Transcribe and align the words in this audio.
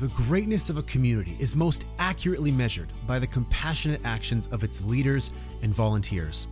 The 0.00 0.06
greatness 0.28 0.70
of 0.70 0.78
a 0.78 0.84
community 0.84 1.36
is 1.40 1.56
most 1.56 1.84
accurately 1.98 2.52
measured 2.52 2.86
by 3.04 3.18
the 3.18 3.26
compassionate 3.26 4.00
actions 4.04 4.46
of 4.52 4.62
its 4.62 4.84
leaders 4.84 5.30
and 5.62 5.74
volunteers. 5.74 6.46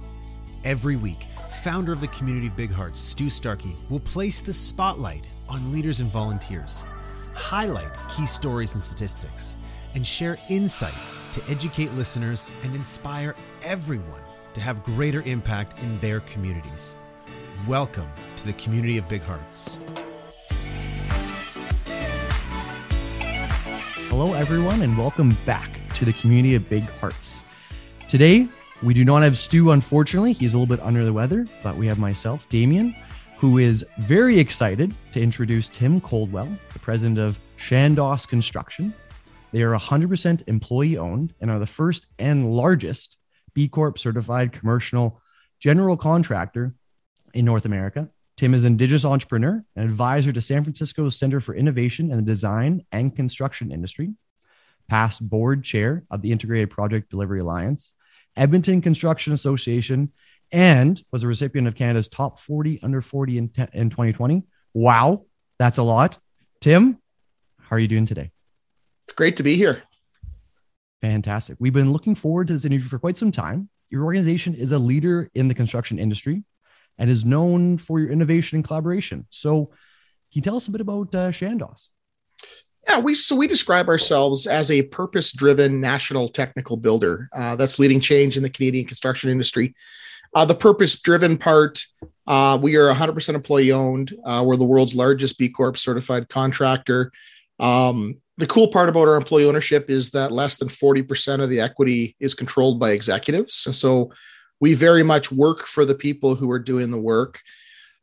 Every 0.65 0.97
week, 0.97 1.27
founder 1.63 1.93
of 1.93 2.01
the 2.01 2.09
community 2.09 2.49
Big 2.49 2.73
Hearts, 2.73 3.01
Stu 3.01 3.31
Starkey, 3.31 3.77
will 3.89 4.01
place 4.01 4.41
the 4.41 4.53
spotlight 4.53 5.29
on 5.49 5.71
leaders 5.71 6.01
and 6.01 6.11
volunteers, 6.11 6.83
highlight 7.35 7.93
key 8.11 8.27
stories 8.27 8.75
and 8.75 8.83
statistics, 8.83 9.55
and 9.95 10.05
share 10.05 10.37
insights 10.51 11.21
to 11.33 11.41
educate 11.49 11.93
listeners 11.93 12.51
and 12.65 12.75
inspire 12.75 13.37
everyone 13.63 14.23
to 14.55 14.61
have 14.61 14.83
greater 14.83 15.23
impact 15.23 15.79
in 15.79 16.01
their 16.01 16.19
communities. 16.19 16.97
Welcome 17.69 18.09
to 18.39 18.45
the 18.45 18.55
community 18.55 18.99
of 18.99 19.09
Big 19.09 19.23
Hearts. 19.23 19.79
Hello, 24.19 24.33
everyone, 24.33 24.81
and 24.81 24.97
welcome 24.97 25.37
back 25.45 25.79
to 25.97 26.07
the 26.07 26.13
community 26.15 26.55
of 26.55 26.67
Big 26.71 26.85
Hearts. 27.01 27.43
Today, 28.09 28.49
we 28.83 28.95
do 28.95 29.05
not 29.05 29.23
have 29.23 29.37
Stu, 29.37 29.73
unfortunately. 29.73 30.33
He's 30.33 30.55
a 30.55 30.59
little 30.59 30.75
bit 30.75 30.83
under 30.83 31.05
the 31.05 31.13
weather, 31.13 31.47
but 31.63 31.77
we 31.77 31.87
have 31.87 31.99
myself, 31.99 32.49
Damian, 32.49 32.97
who 33.37 33.59
is 33.59 33.85
very 33.99 34.39
excited 34.39 34.95
to 35.13 35.21
introduce 35.21 35.69
Tim 35.69 36.01
Coldwell, 36.01 36.49
the 36.73 36.79
president 36.79 37.19
of 37.19 37.39
Chandos 37.59 38.27
Construction. 38.27 38.95
They 39.53 39.61
are 39.61 39.77
100% 39.77 40.45
employee 40.47 40.97
owned 40.97 41.35
and 41.43 41.51
are 41.51 41.59
the 41.59 41.67
first 41.67 42.07
and 42.19 42.51
largest 42.51 43.19
B 43.53 43.69
Corp 43.69 43.99
certified 43.99 44.51
commercial 44.51 45.21
general 45.61 45.99
contractor 45.99 46.75
in 47.35 47.45
North 47.45 47.67
America. 47.67 48.09
Tim 48.37 48.53
is 48.53 48.65
an 48.65 48.73
Indigenous 48.73 49.07
entrepreneur 49.07 49.65
and 49.77 49.85
advisor 49.89 50.31
to 50.31 50.43
San 50.43 50.63
Francisco's 50.63 51.19
Center 51.19 51.41
for 51.41 51.55
Innovation 51.55 52.11
in 52.11 52.17
the 52.19 52.23
Design 52.23 52.85
and 52.93 53.17
Construction 53.17 53.73
Industry, 53.73 54.13
past 54.89 55.27
board 55.27 55.65
chair 55.65 56.05
of 56.11 56.21
the 56.21 56.33
Integrated 56.33 56.69
Project 56.69 57.11
Delivery 57.11 57.41
Alliance, 57.41 57.95
Edmonton 58.37 58.83
Construction 58.83 59.33
Association, 59.33 60.13
and 60.53 61.03
was 61.11 61.23
a 61.23 61.27
recipient 61.27 61.67
of 61.67 61.75
Canada's 61.75 62.09
top 62.09 62.39
40 62.39 62.81
under 62.83 63.01
40 63.01 63.39
in, 63.39 63.49
te- 63.49 63.67
in 63.73 63.89
2020. 63.89 64.43
Wow, 64.75 65.25
that's 65.59 65.79
a 65.79 65.83
lot. 65.83 66.19
Tim, 66.61 66.99
how 67.59 67.77
are 67.77 67.79
you 67.79 67.89
doing 67.89 68.05
today? 68.05 68.33
It's 69.07 69.15
great 69.15 69.39
to 69.39 69.43
be 69.45 69.57
here. 69.57 69.83
Fantastic. 71.01 71.57
We've 71.59 71.73
been 71.73 71.93
looking 71.93 72.15
forward 72.15 72.49
to 72.49 72.53
this 72.53 72.67
interview 72.67 72.89
for 72.89 72.99
quite 72.99 73.17
some 73.17 73.33
time. 73.33 73.71
Your 73.89 74.05
organization 74.05 74.55
is 74.55 74.73
a 74.73 74.79
leader 74.79 75.31
in 75.35 75.49
the 75.49 75.55
construction 75.55 75.99
industry 75.99 76.45
and 76.99 77.11
is 77.11 77.25
known 77.25 77.79
for 77.79 78.01
your 78.01 78.11
innovation 78.11 78.57
and 78.57 78.65
collaboration. 78.65 79.27
So, 79.31 79.67
can 79.67 80.41
you 80.41 80.43
tell 80.43 80.57
us 80.57 80.69
a 80.69 80.71
bit 80.71 80.81
about 80.81 81.15
uh, 81.15 81.31
Chandos? 81.31 81.89
Yeah, 82.89 82.99
we 82.99 83.15
so 83.15 83.35
we 83.35 83.49
describe 83.49 83.89
ourselves 83.89 84.47
as 84.47 84.71
a 84.71 84.83
purpose-driven 84.83 85.81
national 85.81 86.29
technical 86.29 86.77
builder 86.77 87.29
uh, 87.33 87.57
that's 87.57 87.79
leading 87.79 88.01
change 88.01 88.37
in 88.37 88.43
the 88.43 88.51
Canadian 88.51 88.87
construction 88.87 89.29
industry. 89.29 89.75
Uh, 90.35 90.45
the 90.45 90.55
purpose-driven 90.55 91.39
part, 91.39 91.83
uh, 92.27 92.59
we 92.61 92.77
are 92.77 92.93
100% 92.93 93.35
employee-owned. 93.35 94.13
Uh, 94.25 94.45
we're 94.47 94.57
the 94.57 94.65
world's 94.65 94.95
largest 94.95 95.39
B 95.39 95.49
Corp 95.49 95.77
certified 95.77 96.29
contractor. 96.29 97.11
Um, 97.59 98.21
the 98.39 98.47
cool 98.47 98.69
part 98.69 98.89
about 98.89 99.09
our 99.09 99.17
employee 99.17 99.47
ownership 99.47 99.89
is 99.89 100.11
that 100.11 100.31
less 100.31 100.59
than 100.59 100.69
40% 100.69 101.43
of 101.43 101.49
the 101.49 101.61
equity 101.61 102.15
is 102.21 102.35
controlled 102.35 102.79
by 102.79 102.91
executives, 102.91 103.65
and 103.67 103.75
so 103.75 104.13
we 104.61 104.75
very 104.75 105.03
much 105.03 105.31
work 105.31 105.67
for 105.67 105.85
the 105.85 105.95
people 105.95 106.35
who 106.35 106.51
are 106.51 106.59
doing 106.59 106.91
the 106.91 107.01
work. 107.01 107.41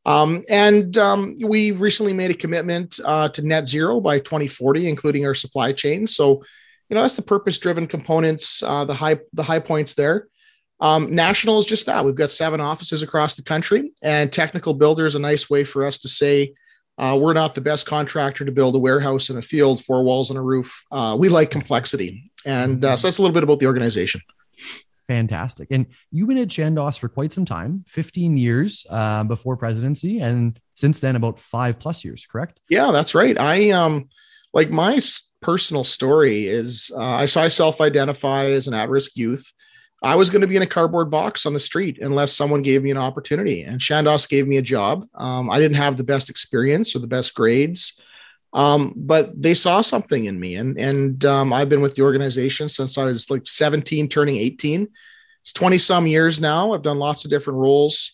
Um, 0.06 0.44
and 0.50 0.98
um, 0.98 1.36
we 1.42 1.72
recently 1.72 2.14
made 2.14 2.32
a 2.32 2.36
commitment 2.36 3.00
uh, 3.06 3.30
to 3.30 3.42
net 3.42 3.68
zero 3.68 4.02
by 4.02 4.20
2040, 4.20 4.90
including 4.90 5.26
our 5.26 5.34
supply 5.34 5.72
chain. 5.72 6.06
So, 6.08 6.44
you 6.90 6.96
know, 6.96 7.02
that's 7.02 7.16
the 7.16 7.22
purpose-driven 7.22 7.88
components, 7.88 8.62
uh, 8.62 8.86
the 8.86 8.94
high 8.94 9.20
the 9.32 9.44
high 9.44 9.60
points 9.60 9.94
there. 9.94 10.28
Um, 10.80 11.16
national 11.16 11.60
is 11.60 11.66
just 11.66 11.86
that. 11.86 12.04
We've 12.04 12.16
got 12.16 12.30
seven 12.30 12.60
offices 12.60 13.04
across 13.04 13.36
the 13.36 13.44
country, 13.44 13.94
and 14.02 14.32
technical 14.32 14.74
builder 14.74 15.06
is 15.06 15.16
a 15.16 15.20
nice 15.20 15.50
way 15.50 15.64
for 15.64 15.86
us 15.86 16.00
to 16.00 16.10
say 16.10 16.54
uh, 16.98 17.18
we're 17.20 17.34
not 17.34 17.56
the 17.56 17.62
best 17.62 17.86
contractor 17.86 18.44
to 18.44 18.52
build 18.52 18.76
a 18.76 18.80
warehouse 18.80 19.30
in 19.30 19.38
a 19.38 19.42
field, 19.42 19.84
four 19.84 20.04
walls 20.04 20.30
and 20.30 20.38
a 20.38 20.42
roof. 20.42 20.84
Uh, 20.92 21.16
we 21.18 21.30
like 21.30 21.50
complexity, 21.50 22.30
and 22.46 22.84
uh, 22.84 22.98
so 22.98 23.08
that's 23.08 23.18
a 23.18 23.22
little 23.22 23.34
bit 23.34 23.44
about 23.44 23.60
the 23.60 23.68
organization. 23.68 24.20
Fantastic. 25.08 25.68
And 25.72 25.88
you've 26.12 26.30
been 26.30 26.38
at 26.38 26.48
Chandos 26.48 26.98
for 26.98 27.10
quite 27.10 27.34
some 27.34 27.46
time 27.46 27.84
15 27.88 28.38
years 28.38 28.86
uh, 28.90 29.24
before 29.24 29.58
presidency, 29.58 30.20
and 30.20 30.60
since 30.76 31.00
then, 31.00 31.16
about 31.16 31.40
five 31.40 31.80
plus 31.80 32.04
years, 32.04 32.26
correct? 32.26 32.60
Yeah, 32.70 32.92
that's 32.92 33.14
right. 33.14 33.38
I, 33.40 33.72
um, 33.72 34.10
like, 34.54 34.70
my 34.70 35.00
personal 35.42 35.84
story 35.84 36.48
is 36.48 36.92
uh, 36.96 37.02
I 37.02 37.26
saw 37.26 37.48
self 37.50 37.82
identify 37.82 38.46
as 38.46 38.68
an 38.68 38.74
at 38.74 38.90
risk 38.90 39.12
youth. 39.16 39.52
I 40.02 40.16
was 40.16 40.30
going 40.30 40.42
to 40.42 40.48
be 40.48 40.58
in 40.58 40.62
a 40.62 40.68
cardboard 40.68 41.10
box 41.10 41.46
on 41.46 41.54
the 41.54 41.60
street 41.60 41.98
unless 42.02 42.34
someone 42.34 42.62
gave 42.62 42.84
me 42.84 42.92
an 42.92 42.98
opportunity. 42.98 43.64
And 43.64 43.80
Chandos 43.80 44.28
gave 44.28 44.48
me 44.48 44.58
a 44.58 44.62
job. 44.62 45.08
Um, 45.16 45.50
I 45.50 45.60
didn't 45.60 45.78
have 45.78 45.96
the 45.96 46.04
best 46.04 46.30
experience 46.30 46.94
or 46.94 47.00
the 47.00 47.08
best 47.08 47.34
grades. 47.34 48.02
Um, 48.54 48.94
but 48.96 49.42
they 49.42 49.56
saw 49.56 49.82
something 49.82 50.26
in 50.26 50.40
me, 50.40 50.56
and 50.56 50.78
and 50.78 51.26
um, 51.26 51.52
I've 51.52 51.70
been 51.70 51.82
with 51.82 51.96
the 51.96 52.04
organization 52.04 52.70
since 52.70 52.98
I 52.98 53.06
was 53.06 53.30
like 53.30 53.48
17, 53.48 54.10
turning 54.10 54.38
18. 54.38 54.88
It's 55.42 55.54
20 55.54 55.78
some 55.78 56.08
years 56.08 56.40
now. 56.40 56.74
I've 56.74 56.84
done 56.84 57.00
lots 57.00 57.26
of 57.26 57.32
different 57.32 57.60
roles 57.60 58.14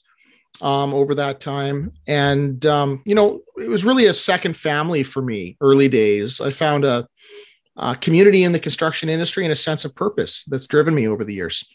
um, 0.62 0.94
over 0.94 1.14
that 1.16 1.40
time, 1.40 1.92
and 2.08 2.66
um, 2.66 3.04
you 3.06 3.16
know, 3.16 3.42
it 3.58 3.70
was 3.70 3.84
really 3.84 4.06
a 4.06 4.14
second 4.14 4.56
family 4.56 5.04
for 5.04 5.22
me. 5.22 5.58
Early 5.60 5.90
days, 5.90 6.40
I 6.40 6.52
found 6.52 6.86
a, 6.86 7.08
a 7.76 7.96
community 7.98 8.46
in 8.46 8.54
the 8.54 8.60
construction 8.60 9.10
industry 9.10 9.44
and 9.44 9.52
a 9.52 9.58
sense 9.58 9.84
of 9.84 9.94
purpose 9.94 10.46
that's 10.48 10.68
driven 10.68 10.96
me 10.96 11.08
over 11.08 11.26
the 11.26 11.34
years 11.34 11.66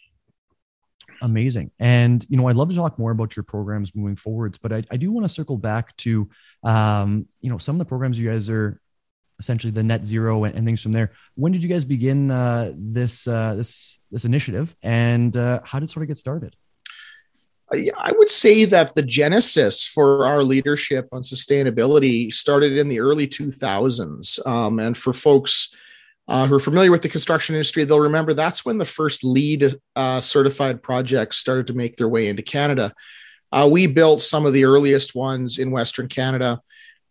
amazing. 1.24 1.70
And 1.80 2.24
you 2.28 2.36
know, 2.36 2.48
I'd 2.48 2.56
love 2.56 2.68
to 2.68 2.74
talk 2.74 2.98
more 2.98 3.10
about 3.10 3.34
your 3.34 3.42
programs 3.42 3.94
moving 3.94 4.14
forwards, 4.14 4.58
but 4.58 4.72
I, 4.72 4.84
I 4.90 4.96
do 4.96 5.10
want 5.10 5.24
to 5.24 5.28
circle 5.28 5.56
back 5.56 5.96
to 5.98 6.28
um, 6.62 7.26
you 7.40 7.50
know 7.50 7.58
some 7.58 7.76
of 7.76 7.78
the 7.78 7.86
programs 7.86 8.18
you 8.18 8.30
guys 8.30 8.48
are 8.50 8.80
essentially 9.40 9.72
the 9.72 9.82
net 9.82 10.06
zero 10.06 10.44
and, 10.44 10.54
and 10.54 10.66
things 10.66 10.82
from 10.82 10.92
there. 10.92 11.12
When 11.34 11.50
did 11.50 11.62
you 11.62 11.68
guys 11.68 11.84
begin 11.84 12.30
uh, 12.30 12.72
this 12.76 13.26
uh, 13.26 13.54
this 13.54 13.98
this 14.10 14.24
initiative, 14.24 14.76
and 14.82 15.36
uh, 15.36 15.60
how 15.64 15.80
did 15.80 15.88
it 15.88 15.92
sort 15.92 16.02
of 16.02 16.08
get 16.08 16.18
started? 16.18 16.54
I 17.72 18.12
would 18.16 18.30
say 18.30 18.66
that 18.66 18.94
the 18.94 19.02
genesis 19.02 19.84
for 19.84 20.26
our 20.26 20.44
leadership 20.44 21.08
on 21.10 21.22
sustainability 21.22 22.32
started 22.32 22.76
in 22.76 22.88
the 22.88 23.00
early 23.00 23.26
2000s. 23.26 24.46
Um, 24.46 24.78
and 24.78 24.96
for 24.96 25.12
folks 25.12 25.74
uh, 26.26 26.46
who 26.46 26.54
are 26.54 26.60
familiar 26.60 26.90
with 26.90 27.02
the 27.02 27.08
construction 27.08 27.54
industry, 27.54 27.84
they'll 27.84 28.00
remember 28.00 28.34
that's 28.34 28.64
when 28.64 28.78
the 28.78 28.84
first 28.84 29.24
LEED 29.24 29.74
uh, 29.96 30.20
certified 30.20 30.82
projects 30.82 31.36
started 31.36 31.66
to 31.66 31.74
make 31.74 31.96
their 31.96 32.08
way 32.08 32.28
into 32.28 32.42
Canada. 32.42 32.92
Uh, 33.52 33.68
we 33.70 33.86
built 33.86 34.22
some 34.22 34.46
of 34.46 34.52
the 34.52 34.64
earliest 34.64 35.14
ones 35.14 35.58
in 35.58 35.70
Western 35.70 36.08
Canada. 36.08 36.60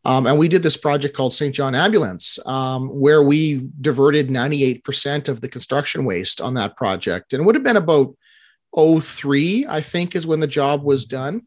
Um, 0.06 0.28
and 0.28 0.38
we 0.38 0.50
did 0.50 0.63
this 0.63 0.75
project 0.75 1.16
called 1.16 1.34
St. 1.34 1.56
John 1.56 1.75
Ambulance, 1.75 2.38
um, 2.46 2.90
where 2.90 3.24
we 3.24 3.69
diverted 3.79 4.28
98% 4.28 5.30
of 5.30 5.40
the 5.40 5.47
construction 5.47 6.03
waste 6.03 6.41
on 6.41 6.56
that 6.56 6.75
project. 6.75 7.31
And 7.31 7.41
it 7.41 7.45
would 7.45 7.56
have 7.56 7.63
been 7.63 7.78
about 7.78 8.16
03, 8.75 9.66
I 9.69 9.81
think, 9.81 10.16
is 10.16 10.28
when 10.28 10.41
the 10.41 10.47
job 10.47 10.84
was 10.84 11.06
done. 11.06 11.44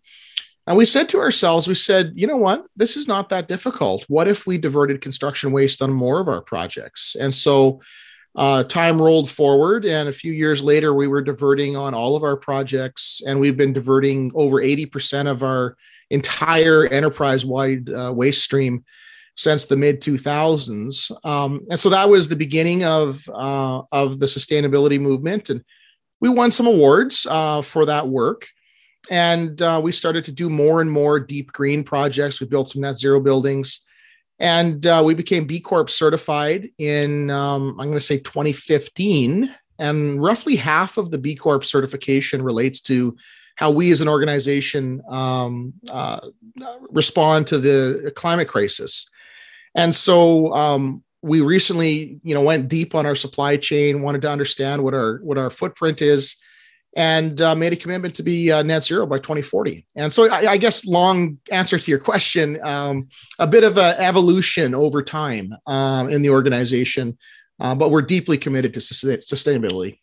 And 0.67 0.77
we 0.77 0.85
said 0.85 1.09
to 1.11 1.21
ourselves, 1.21 1.69
we 1.69 1.75
said, 1.75 2.13
you 2.17 2.27
know 2.27 2.37
what? 2.37 2.67
This 2.75 2.97
is 2.97 3.07
not 3.07 3.29
that 3.29 3.47
difficult. 3.47 4.05
What 4.09 4.27
if 4.27 4.47
we 4.47 4.59
diverted 4.59 5.01
construction 5.01 5.53
waste 5.53 5.81
on 5.81 5.93
more 5.93 6.21
of 6.21 6.29
our 6.29 6.43
projects? 6.43 7.15
And 7.15 7.33
so 7.33 7.81
uh, 8.35 8.65
time 8.65 9.01
rolled 9.01 9.31
forward, 9.31 9.87
and 9.87 10.09
a 10.09 10.13
few 10.13 10.33
years 10.33 10.63
later, 10.63 10.93
we 10.93 11.07
were 11.07 11.23
diverting 11.23 11.75
on 11.75 11.95
all 11.95 12.17
of 12.17 12.23
our 12.23 12.37
projects, 12.37 13.23
and 13.27 13.41
we've 13.41 13.57
been 13.57 13.73
diverting 13.73 14.31
over 14.35 14.57
80% 14.57 15.27
of 15.27 15.43
our 15.43 15.77
entire 16.11 16.87
enterprise 16.87 17.47
wide 17.47 17.89
uh, 17.89 18.13
waste 18.15 18.45
stream 18.45 18.85
since 19.37 19.65
the 19.65 19.77
mid 19.77 20.03
2000s. 20.03 21.25
Um, 21.25 21.67
and 21.71 21.81
so 21.81 21.89
that 21.91 22.11
was 22.11 22.29
the 22.29 22.37
beginning 22.37 22.85
of, 22.85 23.27
uh, 23.33 23.83
of 23.93 24.19
the 24.19 24.27
sustainability 24.27 25.01
movement. 25.01 25.49
And 25.49 25.65
we 26.21 26.29
won 26.29 26.51
some 26.51 26.67
awards 26.67 27.27
uh, 27.29 27.63
for 27.63 27.87
that 27.87 28.09
work 28.09 28.49
and 29.11 29.61
uh, 29.63 29.81
we 29.83 29.93
started 29.93 30.25
to 30.25 30.33
do 30.33 30.51
more 30.51 30.81
and 30.81 30.91
more 30.91 31.21
deep 31.21 31.53
green 31.53 31.85
projects. 31.85 32.41
We 32.41 32.47
built 32.47 32.71
some 32.71 32.83
net 32.83 32.97
zero 32.99 33.21
buildings, 33.21 33.81
and 34.39 34.87
uh, 34.87 35.03
we 35.05 35.15
became 35.15 35.47
B 35.47 35.61
Corp 35.61 35.91
certified 35.91 36.69
in 36.79 37.31
um, 37.31 37.71
I'm 37.81 37.87
going 37.87 37.95
to 37.95 38.01
say 38.01 38.19
2015. 38.19 39.55
And 39.79 40.23
roughly 40.23 40.57
half 40.57 40.97
of 40.97 41.11
the 41.11 41.19
B 41.19 41.37
Corp 41.37 41.65
certification 41.65 42.43
relates 42.43 42.81
to 42.83 43.17
how 43.57 43.71
we 43.71 43.91
as 43.91 44.01
an 44.01 44.09
organization 44.09 45.03
um, 45.09 45.73
uh, 45.91 46.21
respond 46.91 47.47
to 47.49 47.59
the 47.59 48.13
climate 48.17 48.49
crisis. 48.49 49.09
And 49.75 49.95
so 49.95 50.55
um, 50.55 51.03
we 51.23 51.41
recently, 51.41 52.21
you 52.23 52.35
know, 52.35 52.43
went 52.43 52.69
deep 52.69 52.95
on 52.95 53.07
our 53.07 53.15
supply 53.15 53.57
chain, 53.57 54.03
wanted 54.03 54.23
to 54.23 54.31
understand 54.31 54.83
what 54.83 54.95
our 54.95 55.19
what 55.23 55.39
our 55.39 55.51
footprint 55.51 56.01
is 56.01 56.37
and 56.97 57.43
uh, 57.43 57.55
made 57.55 57.75
a 57.75 57.77
commitment 57.77 58.15
to 58.15 58.23
be 58.23 58.51
uh, 58.51 58.63
net 58.63 58.83
zero 58.83 59.07
by 59.07 59.19
2040. 59.19 59.87
And 59.97 60.11
so, 60.11 60.31
I, 60.31 60.53
I 60.53 60.57
guess, 60.57 60.87
long 60.87 61.39
answer 61.53 61.79
to 61.79 61.91
your 61.91 62.01
question, 62.01 62.59
um, 62.65 63.09
a 63.39 63.47
bit 63.47 63.65
of 63.65 63.77
an 63.77 63.97
evolution 63.99 64.75
over 64.75 65.03
time 65.03 65.55
um, 65.67 66.09
in 66.09 66.23
the 66.23 66.31
organization, 66.31 67.19
uh, 67.61 67.75
but 67.75 67.91
we're 67.91 68.03
deeply 68.03 68.39
committed 68.39 68.73
to 68.75 68.81
sustainability. 68.81 69.99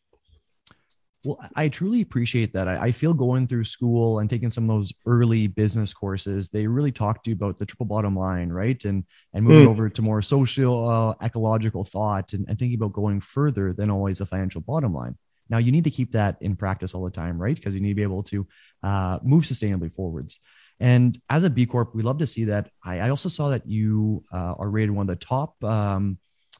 Well, 1.26 1.40
I 1.56 1.70
truly 1.70 2.02
appreciate 2.02 2.54
that. 2.54 2.68
I, 2.68 2.88
I, 2.88 2.92
feel 2.92 3.14
going 3.14 3.48
through 3.48 3.64
school 3.64 4.20
and 4.20 4.30
taking 4.30 4.50
some 4.50 4.70
of 4.70 4.76
those 4.76 4.92
early 5.06 5.48
business 5.48 5.94
courses, 5.94 6.50
they 6.50 6.68
really 6.68 6.92
talk 6.92 7.24
to 7.24 7.30
you 7.30 7.36
about 7.36 7.58
the 7.58 7.66
triple 7.66 7.86
bottom 7.86 8.14
line, 8.14 8.50
right? 8.50 8.84
And 8.84 9.06
and 9.34 9.46
moving 9.46 9.68
mm. 9.68 9.70
over 9.70 9.88
to 9.88 10.02
more 10.02 10.22
social, 10.22 10.90
uh, 10.90 11.26
ecological 11.26 11.86
thought 11.86 12.34
and, 12.34 12.46
and 12.50 12.60
thinking 12.60 12.76
about 12.76 12.92
going 12.92 13.22
further 13.22 13.72
than 13.72 13.90
always 13.90 14.18
the 14.18 14.26
financial 14.26 14.60
bottom 14.60 14.94
line. 14.94 15.16
Now 15.54 15.60
you 15.60 15.72
need 15.72 15.84
to 15.84 15.92
keep 15.92 16.14
that 16.14 16.38
in 16.42 16.56
practice 16.56 16.96
all 16.96 17.04
the 17.04 17.12
time, 17.12 17.40
right? 17.40 17.56
Because 17.56 17.76
you 17.76 17.82
need 17.82 17.90
to 17.90 17.96
be 17.96 18.02
able 18.02 18.24
to 18.24 18.48
uh, 18.82 19.20
move 19.22 19.44
sustainably 19.44 19.94
forwards. 19.94 20.40
And 20.80 21.16
as 21.30 21.44
a 21.44 21.50
B 21.52 21.68
Corp, 21.68 21.94
we 21.94 22.02
love 22.02 22.18
to 22.18 22.26
see 22.26 22.46
that. 22.46 22.72
I, 22.84 23.02
I 23.02 23.10
also 23.12 23.30
saw 23.30 23.50
that 23.50 23.68
you 23.68 24.24
uh, 24.34 24.56
are 24.58 24.68
rated 24.68 24.90
one 24.90 25.08
of 25.08 25.20
the 25.20 25.24
top 25.24 25.64
um, 25.64 26.18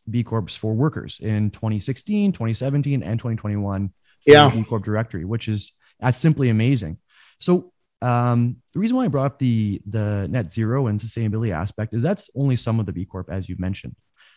B 0.08 0.24
Corps 0.24 0.48
for 0.48 0.76
workers 0.76 1.20
in 1.20 1.50
2016, 1.50 2.34
2017, 2.34 3.02
and 3.02 3.20
2021 3.20 3.92
yeah. 4.28 4.52
B 4.54 4.64
Corp 4.64 4.86
directory, 4.86 5.26
which 5.26 5.48
is 5.48 5.72
that's 6.00 6.20
simply 6.20 6.50
amazing. 6.50 7.00
So 7.40 7.74
um, 8.04 8.58
the 8.74 8.80
reason 8.80 8.96
why 8.96 9.06
I 9.06 9.08
brought 9.08 9.26
up 9.26 9.40
the 9.40 9.82
the 9.88 10.28
net 10.30 10.52
zero 10.52 10.86
and 10.86 11.00
sustainability 11.00 11.52
aspect 11.52 11.96
is 11.96 12.04
that's 12.04 12.30
only 12.36 12.58
some 12.58 12.80
of 12.80 12.86
the 12.86 12.94
B 12.94 13.06
Corp, 13.06 13.32
as 13.32 13.50
you 13.50 13.56
mentioned. 13.58 13.96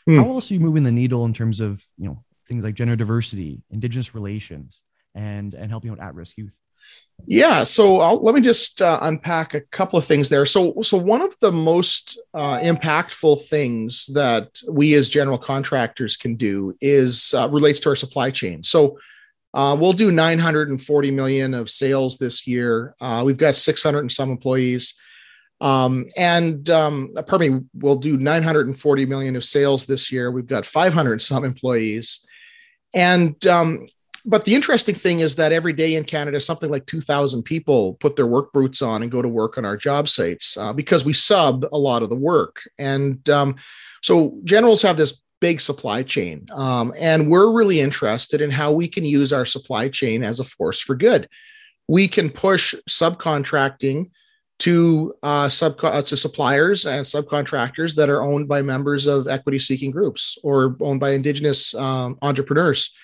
Mm. 0.08 0.16
How 0.16 0.30
else 0.30 0.50
are 0.50 0.54
you 0.54 0.60
moving 0.60 0.84
the 0.84 0.92
needle 0.92 1.26
in 1.26 1.34
terms 1.34 1.60
of 1.60 1.84
you 1.98 2.06
know 2.06 2.24
things 2.48 2.64
like 2.64 2.74
gender 2.74 2.96
diversity, 2.96 3.62
indigenous 3.70 4.14
relations, 4.14 4.80
and 5.14 5.54
and 5.54 5.70
helping 5.70 5.90
out 5.90 6.00
at 6.00 6.14
risk 6.14 6.36
youth? 6.36 6.52
Yeah, 7.28 7.64
so 7.64 8.00
I'll, 8.00 8.22
let 8.22 8.34
me 8.34 8.40
just 8.40 8.82
uh, 8.82 8.98
unpack 9.02 9.54
a 9.54 9.62
couple 9.62 9.98
of 9.98 10.04
things 10.04 10.28
there. 10.28 10.44
So, 10.44 10.80
so 10.82 10.98
one 10.98 11.22
of 11.22 11.34
the 11.40 11.50
most 11.50 12.20
uh, 12.34 12.58
impactful 12.58 13.46
things 13.46 14.06
that 14.12 14.60
we 14.70 14.94
as 14.94 15.08
general 15.08 15.38
contractors 15.38 16.16
can 16.16 16.36
do 16.36 16.76
is 16.80 17.34
uh, 17.34 17.48
relates 17.48 17.80
to 17.80 17.88
our 17.88 17.96
supply 17.96 18.30
chain. 18.30 18.62
So, 18.62 18.98
uh, 19.54 19.74
we'll 19.74 19.94
do 19.94 20.12
940 20.12 21.10
million 21.10 21.54
of 21.54 21.70
sales 21.70 22.18
this 22.18 22.46
year. 22.46 22.94
Uh, 23.00 23.22
we've 23.24 23.38
got 23.38 23.56
600 23.56 24.00
and 24.00 24.12
some 24.12 24.30
employees. 24.30 24.94
Um, 25.62 26.04
and 26.16 26.68
um, 26.68 27.14
pardon 27.26 27.54
me, 27.54 27.60
we'll 27.74 27.96
do 27.96 28.18
940 28.18 29.06
million 29.06 29.34
of 29.34 29.44
sales 29.44 29.86
this 29.86 30.12
year. 30.12 30.30
We've 30.30 30.46
got 30.46 30.66
500 30.66 31.12
and 31.12 31.22
some 31.22 31.44
employees. 31.44 32.26
And 32.94 33.44
um, 33.46 33.88
but 34.26 34.44
the 34.44 34.56
interesting 34.56 34.94
thing 34.94 35.20
is 35.20 35.36
that 35.36 35.52
every 35.52 35.72
day 35.72 35.94
in 35.94 36.02
Canada, 36.02 36.40
something 36.40 36.68
like 36.68 36.86
2,000 36.86 37.44
people 37.44 37.94
put 37.94 38.16
their 38.16 38.26
work 38.26 38.52
boots 38.52 38.82
on 38.82 39.02
and 39.02 39.10
go 39.10 39.22
to 39.22 39.28
work 39.28 39.56
on 39.56 39.64
our 39.64 39.76
job 39.76 40.08
sites 40.08 40.56
uh, 40.56 40.72
because 40.72 41.04
we 41.04 41.12
sub 41.12 41.64
a 41.72 41.78
lot 41.78 42.02
of 42.02 42.08
the 42.08 42.16
work. 42.16 42.68
And 42.76 43.28
um, 43.30 43.54
so 44.02 44.36
generals 44.42 44.82
have 44.82 44.96
this 44.96 45.22
big 45.40 45.60
supply 45.60 46.02
chain. 46.02 46.46
Um, 46.52 46.92
and 46.98 47.30
we're 47.30 47.52
really 47.52 47.80
interested 47.80 48.40
in 48.40 48.50
how 48.50 48.72
we 48.72 48.88
can 48.88 49.04
use 49.04 49.32
our 49.32 49.44
supply 49.44 49.88
chain 49.88 50.24
as 50.24 50.40
a 50.40 50.44
force 50.44 50.80
for 50.80 50.96
good. 50.96 51.28
We 51.86 52.08
can 52.08 52.30
push 52.30 52.74
subcontracting 52.90 54.10
to 54.58 55.14
uh, 55.22 55.48
sub 55.48 55.76
uh, 55.82 56.02
to 56.02 56.16
suppliers 56.16 56.86
and 56.86 57.04
subcontractors 57.04 57.94
that 57.94 58.08
are 58.08 58.22
owned 58.22 58.48
by 58.48 58.62
members 58.62 59.06
of 59.06 59.28
equity 59.28 59.58
seeking 59.58 59.90
groups 59.90 60.38
or 60.42 60.76
owned 60.80 61.00
by 61.00 61.10
indigenous 61.10 61.74
um, 61.74 62.18
entrepreneurs. 62.22 62.94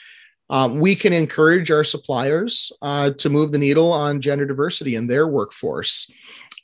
Um, 0.50 0.80
we 0.80 0.94
can 0.94 1.12
encourage 1.12 1.70
our 1.70 1.84
suppliers 1.84 2.72
uh, 2.82 3.10
to 3.10 3.30
move 3.30 3.52
the 3.52 3.58
needle 3.58 3.92
on 3.92 4.20
gender 4.20 4.44
diversity 4.44 4.96
in 4.96 5.06
their 5.06 5.26
workforce. 5.26 6.10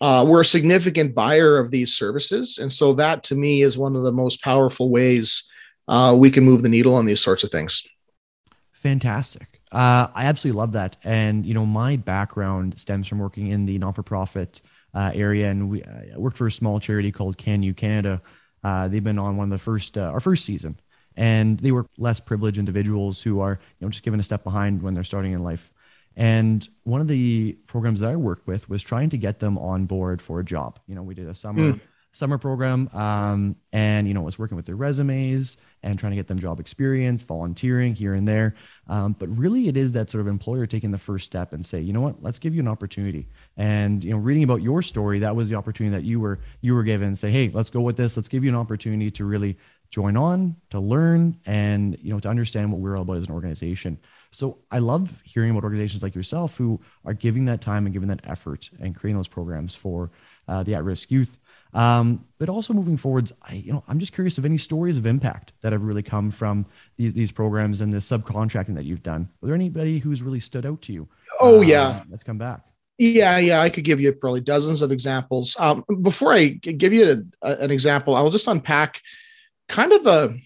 Uh, 0.00 0.24
we're 0.26 0.42
a 0.42 0.44
significant 0.44 1.14
buyer 1.14 1.58
of 1.58 1.70
these 1.70 1.94
services. 1.94 2.58
And 2.58 2.72
so 2.72 2.92
that 2.94 3.22
to 3.24 3.34
me 3.34 3.62
is 3.62 3.78
one 3.78 3.96
of 3.96 4.02
the 4.02 4.12
most 4.12 4.42
powerful 4.42 4.90
ways 4.90 5.48
uh, 5.88 6.14
we 6.16 6.30
can 6.30 6.44
move 6.44 6.62
the 6.62 6.68
needle 6.68 6.94
on 6.94 7.06
these 7.06 7.20
sorts 7.20 7.44
of 7.44 7.50
things. 7.50 7.86
Fantastic. 8.72 9.60
Uh, 9.72 10.08
I 10.14 10.26
absolutely 10.26 10.58
love 10.58 10.72
that. 10.72 10.96
And, 11.02 11.44
you 11.44 11.54
know, 11.54 11.66
my 11.66 11.96
background 11.96 12.78
stems 12.78 13.08
from 13.08 13.18
working 13.18 13.48
in 13.48 13.64
the 13.64 13.78
non 13.78 13.92
for 13.92 14.02
profit 14.02 14.60
uh, 14.94 15.10
area. 15.14 15.50
And 15.50 15.70
we 15.70 15.82
uh, 15.82 16.18
worked 16.18 16.36
for 16.36 16.46
a 16.46 16.52
small 16.52 16.80
charity 16.80 17.12
called 17.12 17.38
CanU 17.38 17.76
Canada. 17.76 18.20
Uh, 18.62 18.88
they've 18.88 19.04
been 19.04 19.18
on 19.18 19.36
one 19.36 19.44
of 19.44 19.50
the 19.50 19.58
first, 19.58 19.96
uh, 19.96 20.02
our 20.02 20.20
first 20.20 20.44
season. 20.44 20.78
And 21.16 21.58
they 21.58 21.72
work 21.72 21.88
less 21.98 22.20
privileged 22.20 22.58
individuals 22.58 23.22
who 23.22 23.40
are, 23.40 23.58
you 23.78 23.86
know, 23.86 23.90
just 23.90 24.04
given 24.04 24.20
a 24.20 24.22
step 24.22 24.44
behind 24.44 24.82
when 24.82 24.94
they're 24.94 25.04
starting 25.04 25.32
in 25.32 25.42
life. 25.42 25.72
And 26.16 26.68
one 26.82 27.00
of 27.00 27.08
the 27.08 27.56
programs 27.66 28.00
that 28.00 28.10
I 28.10 28.16
worked 28.16 28.46
with 28.46 28.68
was 28.68 28.82
trying 28.82 29.10
to 29.10 29.16
get 29.18 29.38
them 29.38 29.56
on 29.56 29.86
board 29.86 30.20
for 30.20 30.40
a 30.40 30.44
job. 30.44 30.78
You 30.86 30.94
know, 30.96 31.02
we 31.02 31.14
did 31.14 31.28
a 31.28 31.34
summer 31.34 31.74
mm. 31.74 31.80
Summer 32.12 32.38
program, 32.38 32.88
um, 32.92 33.56
and 33.72 34.08
you 34.08 34.14
know, 34.14 34.22
was 34.22 34.38
working 34.38 34.56
with 34.56 34.66
their 34.66 34.76
resumes, 34.76 35.56
and 35.82 35.98
trying 35.98 36.10
to 36.10 36.16
get 36.16 36.26
them 36.26 36.38
job 36.38 36.58
experience, 36.58 37.22
volunteering 37.22 37.94
here 37.94 38.14
and 38.14 38.26
there. 38.26 38.54
Um, 38.88 39.14
but 39.18 39.28
really, 39.28 39.68
it 39.68 39.76
is 39.76 39.92
that 39.92 40.10
sort 40.10 40.20
of 40.20 40.26
employer 40.26 40.66
taking 40.66 40.90
the 40.90 40.98
first 40.98 41.26
step 41.26 41.52
and 41.52 41.64
say, 41.64 41.80
you 41.80 41.92
know 41.92 42.00
what, 42.00 42.22
let's 42.22 42.38
give 42.38 42.54
you 42.54 42.60
an 42.60 42.68
opportunity. 42.68 43.28
And 43.56 44.02
you 44.02 44.10
know, 44.10 44.16
reading 44.16 44.42
about 44.42 44.62
your 44.62 44.82
story, 44.82 45.18
that 45.20 45.36
was 45.36 45.48
the 45.48 45.54
opportunity 45.54 45.94
that 45.96 46.04
you 46.04 46.20
were 46.20 46.40
you 46.60 46.74
were 46.74 46.82
given. 46.82 47.14
Say, 47.14 47.30
hey, 47.30 47.50
let's 47.52 47.70
go 47.70 47.80
with 47.80 47.96
this. 47.96 48.16
Let's 48.16 48.28
give 48.28 48.44
you 48.44 48.50
an 48.50 48.56
opportunity 48.56 49.10
to 49.12 49.24
really 49.24 49.56
join 49.90 50.16
on, 50.16 50.56
to 50.70 50.80
learn, 50.80 51.38
and 51.46 51.96
you 52.02 52.12
know, 52.12 52.20
to 52.20 52.28
understand 52.28 52.70
what 52.72 52.80
we're 52.80 52.96
all 52.96 53.02
about 53.02 53.16
as 53.16 53.24
an 53.24 53.32
organization. 53.32 53.98
So 54.30 54.58
I 54.70 54.80
love 54.80 55.10
hearing 55.24 55.50
about 55.50 55.64
organizations 55.64 56.02
like 56.02 56.14
yourself 56.14 56.56
who 56.56 56.80
are 57.06 57.14
giving 57.14 57.46
that 57.46 57.62
time 57.62 57.86
and 57.86 57.92
giving 57.94 58.08
that 58.08 58.20
effort 58.24 58.68
and 58.80 58.94
creating 58.94 59.16
those 59.16 59.28
programs 59.28 59.74
for 59.74 60.10
uh, 60.46 60.62
the 60.62 60.74
at-risk 60.74 61.10
youth. 61.10 61.38
Um, 61.74 62.24
but 62.38 62.48
also 62.48 62.72
moving 62.72 62.96
forwards, 62.96 63.32
I, 63.42 63.54
you 63.54 63.72
know, 63.72 63.84
I'm 63.88 63.98
just 63.98 64.12
curious 64.12 64.38
of 64.38 64.44
any 64.44 64.58
stories 64.58 64.96
of 64.96 65.06
impact 65.06 65.52
that 65.60 65.72
have 65.72 65.82
really 65.82 66.02
come 66.02 66.30
from 66.30 66.66
these, 66.96 67.12
these 67.12 67.32
programs 67.32 67.80
and 67.80 67.92
the 67.92 67.98
subcontracting 67.98 68.74
that 68.74 68.84
you've 68.84 69.02
done. 69.02 69.28
Are 69.42 69.46
there 69.46 69.54
anybody 69.54 69.98
who's 69.98 70.22
really 70.22 70.40
stood 70.40 70.64
out 70.64 70.80
to 70.82 70.92
you? 70.92 71.08
Oh, 71.40 71.58
uh, 71.58 71.62
yeah. 71.62 72.02
That's 72.08 72.24
come 72.24 72.38
back. 72.38 72.62
Yeah, 73.00 73.38
yeah, 73.38 73.60
I 73.60 73.70
could 73.70 73.84
give 73.84 74.00
you 74.00 74.12
probably 74.12 74.40
dozens 74.40 74.82
of 74.82 74.90
examples. 74.90 75.54
Um, 75.58 75.84
before 76.02 76.32
I 76.32 76.48
give 76.48 76.92
you 76.92 77.24
a, 77.42 77.48
a, 77.48 77.56
an 77.58 77.70
example, 77.70 78.16
I'll 78.16 78.30
just 78.30 78.48
unpack 78.48 79.00
kind 79.68 79.92
of 79.92 80.02
the, 80.02 80.40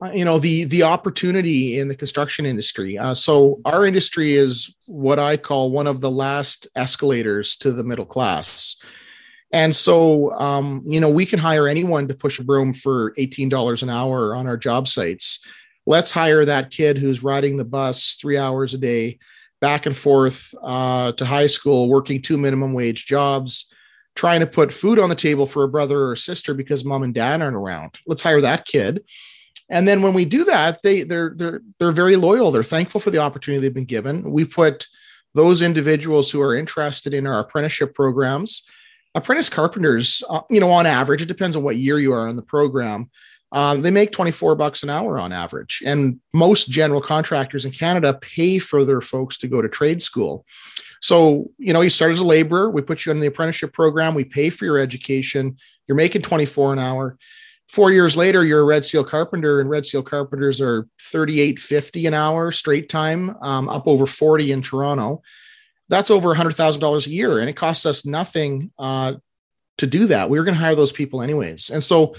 uh, 0.00 0.10
you 0.12 0.24
know, 0.24 0.40
the 0.40 0.64
the 0.64 0.82
opportunity 0.82 1.78
in 1.78 1.86
the 1.86 1.94
construction 1.94 2.46
industry. 2.46 2.98
Uh, 2.98 3.14
so 3.14 3.60
our 3.64 3.86
industry 3.86 4.34
is 4.34 4.74
what 4.86 5.20
I 5.20 5.36
call 5.36 5.70
one 5.70 5.86
of 5.86 6.00
the 6.00 6.10
last 6.10 6.66
escalators 6.74 7.54
to 7.58 7.70
the 7.70 7.84
middle 7.84 8.06
class. 8.06 8.76
And 9.52 9.76
so, 9.76 10.32
um, 10.38 10.82
you 10.84 10.98
know, 10.98 11.10
we 11.10 11.26
can 11.26 11.38
hire 11.38 11.68
anyone 11.68 12.08
to 12.08 12.14
push 12.14 12.38
a 12.38 12.44
broom 12.44 12.72
for 12.72 13.12
$18 13.12 13.82
an 13.82 13.90
hour 13.90 14.34
on 14.34 14.46
our 14.46 14.56
job 14.56 14.88
sites. 14.88 15.40
Let's 15.86 16.10
hire 16.10 16.44
that 16.44 16.70
kid 16.70 16.96
who's 16.96 17.22
riding 17.22 17.56
the 17.56 17.64
bus 17.64 18.16
three 18.20 18.38
hours 18.38 18.72
a 18.72 18.78
day 18.78 19.18
back 19.60 19.84
and 19.86 19.96
forth 19.96 20.54
uh, 20.62 21.12
to 21.12 21.24
high 21.24 21.46
school, 21.46 21.88
working 21.88 22.22
two 22.22 22.38
minimum 22.38 22.72
wage 22.72 23.04
jobs, 23.04 23.70
trying 24.14 24.40
to 24.40 24.46
put 24.46 24.72
food 24.72 24.98
on 24.98 25.08
the 25.08 25.14
table 25.14 25.46
for 25.46 25.64
a 25.64 25.68
brother 25.68 25.98
or 26.00 26.12
a 26.12 26.16
sister 26.16 26.54
because 26.54 26.84
mom 26.84 27.02
and 27.02 27.14
dad 27.14 27.42
aren't 27.42 27.56
around. 27.56 27.98
Let's 28.06 28.22
hire 28.22 28.40
that 28.40 28.64
kid. 28.64 29.04
And 29.68 29.86
then 29.86 30.02
when 30.02 30.14
we 30.14 30.24
do 30.24 30.44
that, 30.44 30.82
they 30.82 31.02
they're 31.02 31.32
they're 31.34 31.62
they're 31.78 31.92
very 31.92 32.16
loyal. 32.16 32.50
They're 32.50 32.62
thankful 32.62 33.00
for 33.00 33.10
the 33.10 33.18
opportunity 33.18 33.62
they've 33.62 33.72
been 33.72 33.84
given. 33.84 34.30
We 34.30 34.44
put 34.44 34.86
those 35.34 35.62
individuals 35.62 36.30
who 36.30 36.42
are 36.42 36.54
interested 36.54 37.14
in 37.14 37.26
our 37.26 37.38
apprenticeship 37.38 37.94
programs 37.94 38.64
apprentice 39.14 39.48
carpenters, 39.48 40.22
uh, 40.28 40.40
you 40.48 40.60
know, 40.60 40.70
on 40.70 40.86
average, 40.86 41.22
it 41.22 41.26
depends 41.28 41.56
on 41.56 41.62
what 41.62 41.76
year 41.76 41.98
you 41.98 42.12
are 42.12 42.28
in 42.28 42.36
the 42.36 42.42
program. 42.42 43.10
Um, 43.52 43.82
they 43.82 43.90
make 43.90 44.12
24 44.12 44.54
bucks 44.54 44.82
an 44.82 44.88
hour 44.88 45.18
on 45.18 45.30
average. 45.30 45.82
And 45.84 46.20
most 46.32 46.70
general 46.70 47.02
contractors 47.02 47.66
in 47.66 47.72
Canada 47.72 48.14
pay 48.14 48.58
for 48.58 48.84
their 48.84 49.02
folks 49.02 49.36
to 49.38 49.48
go 49.48 49.60
to 49.60 49.68
trade 49.68 50.00
school. 50.00 50.46
So, 51.02 51.50
you 51.58 51.72
know, 51.72 51.82
you 51.82 51.90
start 51.90 52.12
as 52.12 52.20
a 52.20 52.24
laborer, 52.24 52.70
we 52.70 52.80
put 52.80 53.04
you 53.04 53.12
in 53.12 53.20
the 53.20 53.26
apprenticeship 53.26 53.74
program, 53.74 54.14
we 54.14 54.24
pay 54.24 54.48
for 54.48 54.64
your 54.64 54.78
education, 54.78 55.58
you're 55.86 55.96
making 55.96 56.22
24 56.22 56.72
an 56.72 56.78
hour. 56.78 57.18
Four 57.68 57.90
years 57.90 58.16
later, 58.16 58.44
you're 58.44 58.60
a 58.60 58.64
Red 58.64 58.84
Seal 58.84 59.02
carpenter, 59.02 59.60
and 59.60 59.68
Red 59.68 59.84
Seal 59.84 60.02
carpenters 60.02 60.60
are 60.60 60.86
38.50 61.00 62.06
an 62.06 62.14
hour 62.14 62.50
straight 62.52 62.88
time, 62.88 63.36
um, 63.42 63.68
up 63.68 63.86
over 63.86 64.06
40 64.06 64.52
in 64.52 64.62
Toronto 64.62 65.22
that's 65.88 66.10
over 66.10 66.34
$100,000 66.34 67.06
a 67.06 67.10
year. 67.10 67.38
And 67.38 67.48
it 67.48 67.56
costs 67.56 67.86
us 67.86 68.06
nothing 68.06 68.70
uh, 68.78 69.14
to 69.78 69.86
do 69.86 70.06
that. 70.06 70.30
We 70.30 70.38
are 70.38 70.44
going 70.44 70.54
to 70.54 70.60
hire 70.60 70.74
those 70.74 70.92
people 70.92 71.22
anyways. 71.22 71.70
And 71.70 71.82
so 71.82 72.14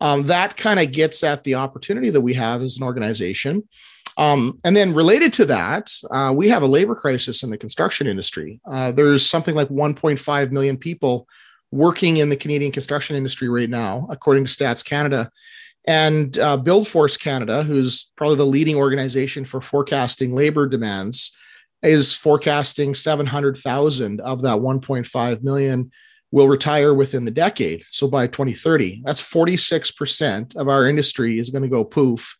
um, 0.00 0.24
that 0.24 0.56
kind 0.56 0.78
of 0.78 0.92
gets 0.92 1.24
at 1.24 1.44
the 1.44 1.56
opportunity 1.56 2.10
that 2.10 2.20
we 2.20 2.34
have 2.34 2.62
as 2.62 2.78
an 2.78 2.84
organization. 2.84 3.68
Um, 4.16 4.58
and 4.64 4.76
then 4.76 4.94
related 4.94 5.32
to 5.34 5.46
that, 5.46 5.92
uh, 6.10 6.32
we 6.36 6.48
have 6.48 6.62
a 6.62 6.66
labor 6.66 6.94
crisis 6.94 7.42
in 7.42 7.50
the 7.50 7.58
construction 7.58 8.06
industry. 8.06 8.60
Uh, 8.68 8.90
there's 8.90 9.24
something 9.24 9.54
like 9.54 9.68
1.5 9.68 10.50
million 10.50 10.76
people 10.76 11.28
working 11.70 12.16
in 12.16 12.28
the 12.28 12.36
Canadian 12.36 12.72
construction 12.72 13.14
industry 13.14 13.48
right 13.48 13.70
now, 13.70 14.06
according 14.10 14.44
to 14.44 14.50
Stats 14.50 14.84
Canada. 14.84 15.30
And 15.86 16.36
uh, 16.38 16.56
Buildforce 16.56 17.16
Canada, 17.16 17.62
who's 17.62 18.12
probably 18.16 18.36
the 18.36 18.44
leading 18.44 18.76
organization 18.76 19.44
for 19.44 19.60
forecasting 19.60 20.34
labor 20.34 20.66
demands, 20.66 21.34
is 21.82 22.14
forecasting 22.14 22.94
700,000 22.94 24.20
of 24.20 24.42
that 24.42 24.58
1.5 24.58 25.42
million 25.42 25.90
will 26.30 26.48
retire 26.48 26.92
within 26.92 27.24
the 27.24 27.30
decade. 27.30 27.84
So 27.90 28.08
by 28.08 28.26
2030, 28.26 29.02
that's 29.04 29.22
46% 29.22 30.56
of 30.56 30.68
our 30.68 30.86
industry 30.86 31.38
is 31.38 31.50
going 31.50 31.62
to 31.62 31.68
go 31.68 31.84
poof. 31.84 32.36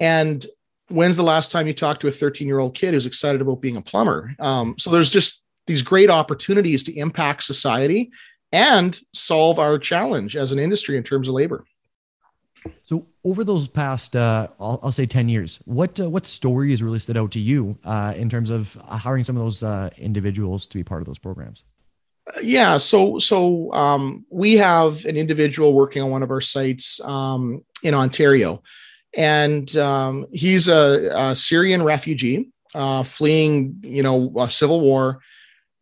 And 0.00 0.44
when's 0.88 1.16
the 1.16 1.22
last 1.22 1.52
time 1.52 1.66
you 1.66 1.72
talked 1.72 2.00
to 2.00 2.08
a 2.08 2.12
13 2.12 2.46
year 2.48 2.58
old 2.58 2.74
kid 2.74 2.94
who's 2.94 3.06
excited 3.06 3.40
about 3.40 3.60
being 3.60 3.76
a 3.76 3.82
plumber? 3.82 4.34
Um, 4.40 4.74
so 4.78 4.90
there's 4.90 5.10
just 5.10 5.44
these 5.66 5.82
great 5.82 6.10
opportunities 6.10 6.82
to 6.84 6.98
impact 6.98 7.44
society 7.44 8.10
and 8.50 8.98
solve 9.14 9.58
our 9.58 9.78
challenge 9.78 10.36
as 10.36 10.52
an 10.52 10.58
industry 10.58 10.96
in 10.96 11.04
terms 11.04 11.28
of 11.28 11.34
labor. 11.34 11.64
So 12.84 13.06
over 13.24 13.44
those 13.44 13.68
past, 13.68 14.14
uh, 14.16 14.48
I'll, 14.60 14.80
I'll, 14.82 14.92
say 14.92 15.06
ten 15.06 15.28
years, 15.28 15.58
what 15.64 15.98
uh, 15.98 16.10
what 16.10 16.26
stories 16.26 16.72
has 16.72 16.82
really 16.82 16.98
stood 16.98 17.16
out 17.16 17.32
to 17.32 17.40
you 17.40 17.78
uh, 17.84 18.14
in 18.16 18.28
terms 18.28 18.50
of 18.50 18.74
hiring 18.88 19.24
some 19.24 19.36
of 19.36 19.42
those 19.42 19.62
uh, 19.62 19.90
individuals 19.98 20.66
to 20.66 20.78
be 20.78 20.84
part 20.84 21.02
of 21.02 21.06
those 21.06 21.18
programs? 21.18 21.64
Yeah, 22.42 22.76
so 22.76 23.18
so 23.18 23.72
um, 23.72 24.24
we 24.30 24.56
have 24.56 25.04
an 25.04 25.16
individual 25.16 25.72
working 25.72 26.02
on 26.02 26.10
one 26.10 26.22
of 26.22 26.30
our 26.30 26.40
sites 26.40 27.00
um, 27.00 27.64
in 27.82 27.94
Ontario, 27.94 28.62
and 29.16 29.76
um, 29.76 30.26
he's 30.32 30.68
a, 30.68 31.10
a, 31.12 31.36
Syrian 31.36 31.82
refugee 31.82 32.52
uh, 32.74 33.02
fleeing, 33.02 33.76
you 33.82 34.02
know, 34.02 34.32
a 34.38 34.50
civil 34.50 34.80
war, 34.80 35.20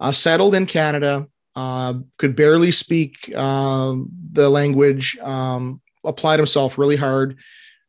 uh, 0.00 0.12
settled 0.12 0.54
in 0.54 0.66
Canada, 0.66 1.26
uh, 1.56 1.94
could 2.16 2.34
barely 2.34 2.70
speak 2.70 3.34
um, 3.36 4.08
the 4.32 4.48
language, 4.48 5.18
um, 5.18 5.80
applied 6.04 6.38
himself 6.38 6.78
really 6.78 6.96
hard, 6.96 7.38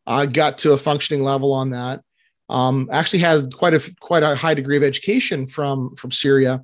uh, 0.08 0.26
got 0.26 0.60
to 0.60 0.74
a 0.74 0.78
functioning 0.78 1.24
level 1.24 1.54
on 1.54 1.72
that. 1.72 2.02
Um, 2.50 2.90
actually 2.92 3.20
had 3.20 3.54
quite 3.54 3.74
a 3.74 3.96
quite 4.00 4.24
a 4.24 4.36
high 4.36 4.54
degree 4.54 4.78
of 4.78 4.84
education 4.84 5.48
from 5.48 5.96
from 5.96 6.12
Syria 6.12 6.64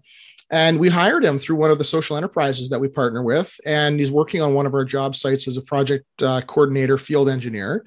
and 0.49 0.79
we 0.79 0.89
hired 0.89 1.25
him 1.25 1.37
through 1.37 1.57
one 1.57 1.71
of 1.71 1.77
the 1.77 1.83
social 1.83 2.15
enterprises 2.15 2.69
that 2.69 2.79
we 2.79 2.87
partner 2.87 3.21
with. 3.21 3.59
And 3.65 3.99
he's 3.99 4.11
working 4.11 4.41
on 4.41 4.53
one 4.53 4.65
of 4.65 4.73
our 4.73 4.85
job 4.85 5.15
sites 5.15 5.47
as 5.47 5.57
a 5.57 5.61
project 5.61 6.05
uh, 6.23 6.41
coordinator, 6.41 6.97
field 6.97 7.27
engineer. 7.27 7.85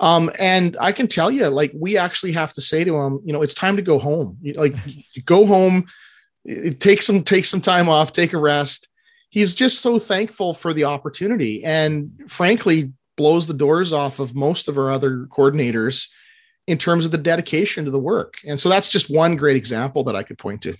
Um, 0.00 0.30
and 0.38 0.76
I 0.78 0.92
can 0.92 1.08
tell 1.08 1.30
you, 1.30 1.48
like, 1.48 1.72
we 1.74 1.96
actually 1.96 2.32
have 2.32 2.52
to 2.52 2.60
say 2.60 2.84
to 2.84 2.96
him, 2.96 3.20
you 3.24 3.32
know, 3.32 3.42
it's 3.42 3.54
time 3.54 3.76
to 3.76 3.82
go 3.82 3.98
home. 3.98 4.38
Like, 4.54 4.76
go 5.24 5.46
home, 5.46 5.86
take 6.78 7.02
some 7.02 7.22
take 7.22 7.46
some 7.46 7.60
time 7.60 7.88
off, 7.88 8.12
take 8.12 8.32
a 8.32 8.38
rest. 8.38 8.88
He's 9.30 9.54
just 9.54 9.82
so 9.82 9.98
thankful 9.98 10.54
for 10.54 10.72
the 10.72 10.84
opportunity, 10.84 11.64
and 11.64 12.10
frankly, 12.26 12.92
blows 13.16 13.46
the 13.46 13.54
doors 13.54 13.92
off 13.92 14.20
of 14.20 14.34
most 14.34 14.68
of 14.68 14.78
our 14.78 14.90
other 14.90 15.26
coordinators 15.26 16.08
in 16.66 16.78
terms 16.78 17.04
of 17.04 17.10
the 17.10 17.18
dedication 17.18 17.84
to 17.84 17.90
the 17.90 17.98
work. 17.98 18.34
And 18.46 18.60
so 18.60 18.68
that's 18.68 18.88
just 18.88 19.10
one 19.10 19.36
great 19.36 19.56
example 19.56 20.04
that 20.04 20.14
I 20.14 20.22
could 20.22 20.38
point 20.38 20.62
to. 20.62 20.76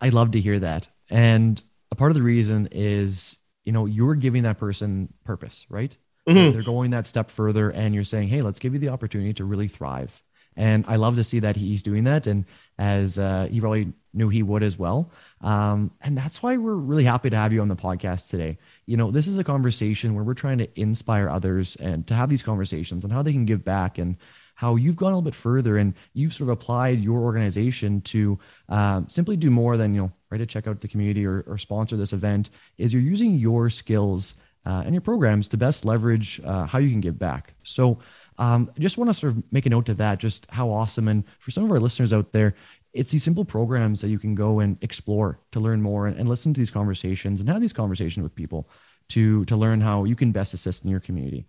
I 0.00 0.08
love 0.08 0.30
to 0.32 0.40
hear 0.40 0.58
that. 0.60 0.88
And 1.10 1.62
a 1.90 1.96
part 1.96 2.10
of 2.10 2.14
the 2.14 2.22
reason 2.22 2.68
is, 2.70 3.36
you 3.64 3.72
know, 3.72 3.86
you're 3.86 4.14
giving 4.14 4.44
that 4.44 4.58
person 4.58 5.12
purpose, 5.24 5.66
right? 5.68 5.96
Mm-hmm. 6.28 6.52
They're 6.52 6.62
going 6.62 6.90
that 6.90 7.06
step 7.06 7.30
further 7.30 7.70
and 7.70 7.94
you're 7.94 8.04
saying, 8.04 8.28
hey, 8.28 8.40
let's 8.40 8.58
give 8.58 8.72
you 8.72 8.78
the 8.78 8.90
opportunity 8.90 9.34
to 9.34 9.44
really 9.44 9.68
thrive. 9.68 10.22
And 10.58 10.84
I 10.88 10.96
love 10.96 11.16
to 11.16 11.24
see 11.24 11.38
that 11.38 11.56
he's 11.56 11.82
doing 11.82 12.04
that. 12.04 12.26
And 12.26 12.44
as 12.78 13.18
uh, 13.18 13.48
he 13.50 13.60
probably 13.60 13.92
knew 14.12 14.28
he 14.28 14.42
would 14.42 14.62
as 14.62 14.78
well. 14.78 15.10
Um, 15.40 15.92
and 16.02 16.18
that's 16.18 16.42
why 16.42 16.56
we're 16.56 16.74
really 16.74 17.04
happy 17.04 17.30
to 17.30 17.36
have 17.36 17.52
you 17.52 17.60
on 17.60 17.68
the 17.68 17.76
podcast 17.76 18.28
today. 18.28 18.58
You 18.84 18.96
know, 18.96 19.10
this 19.10 19.28
is 19.28 19.38
a 19.38 19.44
conversation 19.44 20.14
where 20.14 20.24
we're 20.24 20.34
trying 20.34 20.58
to 20.58 20.68
inspire 20.80 21.28
others 21.28 21.76
and 21.76 22.06
to 22.08 22.14
have 22.14 22.28
these 22.28 22.42
conversations 22.42 23.04
on 23.04 23.10
how 23.10 23.22
they 23.22 23.32
can 23.32 23.46
give 23.46 23.64
back 23.64 23.98
and 23.98 24.16
how 24.58 24.74
you've 24.74 24.96
gone 24.96 25.12
a 25.12 25.14
little 25.14 25.22
bit 25.22 25.36
further 25.36 25.76
and 25.76 25.94
you've 26.14 26.34
sort 26.34 26.50
of 26.50 26.54
applied 26.54 27.00
your 27.00 27.20
organization 27.20 28.00
to 28.00 28.36
um, 28.68 29.08
simply 29.08 29.36
do 29.36 29.50
more 29.50 29.76
than 29.76 29.94
you 29.94 30.00
know 30.00 30.12
write 30.30 30.40
a 30.40 30.46
check 30.46 30.66
out 30.66 30.80
the 30.80 30.88
community 30.88 31.24
or, 31.24 31.44
or 31.46 31.58
sponsor 31.58 31.96
this 31.96 32.12
event 32.12 32.50
is 32.76 32.92
you're 32.92 33.00
using 33.00 33.34
your 33.34 33.70
skills 33.70 34.34
uh, 34.66 34.82
and 34.84 34.92
your 34.92 35.00
programs 35.00 35.46
to 35.46 35.56
best 35.56 35.84
leverage 35.84 36.40
uh, 36.44 36.66
how 36.66 36.80
you 36.80 36.90
can 36.90 37.00
give 37.00 37.16
back 37.16 37.54
so 37.62 38.00
um, 38.38 38.70
I 38.76 38.80
just 38.80 38.96
want 38.98 39.10
to 39.10 39.14
sort 39.14 39.32
of 39.32 39.42
make 39.52 39.66
a 39.66 39.70
note 39.70 39.88
of 39.88 39.96
that, 39.98 40.18
just 40.18 40.46
how 40.50 40.70
awesome. 40.70 41.08
And 41.08 41.24
for 41.38 41.50
some 41.50 41.64
of 41.64 41.70
our 41.70 41.80
listeners 41.80 42.12
out 42.12 42.32
there, 42.32 42.54
it's 42.92 43.12
these 43.12 43.24
simple 43.24 43.44
programs 43.44 44.00
that 44.00 44.08
you 44.08 44.18
can 44.18 44.34
go 44.34 44.60
and 44.60 44.78
explore 44.80 45.40
to 45.52 45.60
learn 45.60 45.82
more 45.82 46.06
and, 46.06 46.18
and 46.18 46.28
listen 46.28 46.54
to 46.54 46.60
these 46.60 46.70
conversations 46.70 47.40
and 47.40 47.48
have 47.48 47.60
these 47.60 47.72
conversations 47.72 48.22
with 48.22 48.34
people 48.34 48.68
to, 49.10 49.44
to 49.46 49.56
learn 49.56 49.80
how 49.80 50.04
you 50.04 50.16
can 50.16 50.32
best 50.32 50.54
assist 50.54 50.84
in 50.84 50.90
your 50.90 51.00
community. 51.00 51.46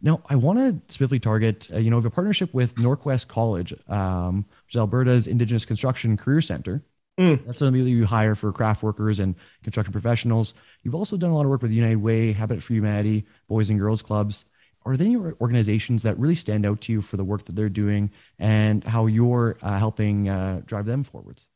Now, 0.00 0.22
I 0.28 0.36
want 0.36 0.58
to 0.58 0.80
specifically 0.92 1.18
target, 1.18 1.68
uh, 1.72 1.78
you 1.78 1.90
know, 1.90 1.96
we 1.96 2.02
have 2.02 2.12
a 2.12 2.14
partnership 2.14 2.54
with 2.54 2.76
NorQuest 2.76 3.26
College, 3.28 3.74
um, 3.88 4.44
which 4.66 4.74
is 4.74 4.78
Alberta's 4.78 5.26
Indigenous 5.26 5.64
Construction 5.64 6.16
Career 6.16 6.40
Center. 6.40 6.84
Mm. 7.18 7.44
That's 7.46 7.58
something 7.58 7.82
that 7.82 7.90
you 7.90 8.04
hire 8.04 8.34
for 8.34 8.52
craft 8.52 8.82
workers 8.82 9.18
and 9.18 9.34
construction 9.64 9.92
professionals. 9.92 10.54
You've 10.82 10.94
also 10.94 11.16
done 11.16 11.30
a 11.30 11.34
lot 11.34 11.44
of 11.44 11.50
work 11.50 11.62
with 11.62 11.72
United 11.72 11.96
Way, 11.96 12.32
Habitat 12.32 12.62
for 12.62 12.74
Humanity, 12.74 13.26
Boys 13.48 13.70
and 13.70 13.78
Girls 13.78 14.02
Clubs. 14.02 14.44
Are 14.86 14.96
there 14.96 15.06
any 15.06 15.16
organizations 15.16 16.02
that 16.04 16.16
really 16.18 16.36
stand 16.36 16.64
out 16.64 16.80
to 16.82 16.92
you 16.92 17.02
for 17.02 17.16
the 17.16 17.24
work 17.24 17.44
that 17.46 17.56
they're 17.56 17.68
doing 17.68 18.10
and 18.38 18.84
how 18.84 19.06
you're 19.06 19.58
uh, 19.60 19.78
helping 19.78 20.28
uh, 20.28 20.62
drive 20.64 20.86
them 20.86 21.02
forwards? 21.02 21.48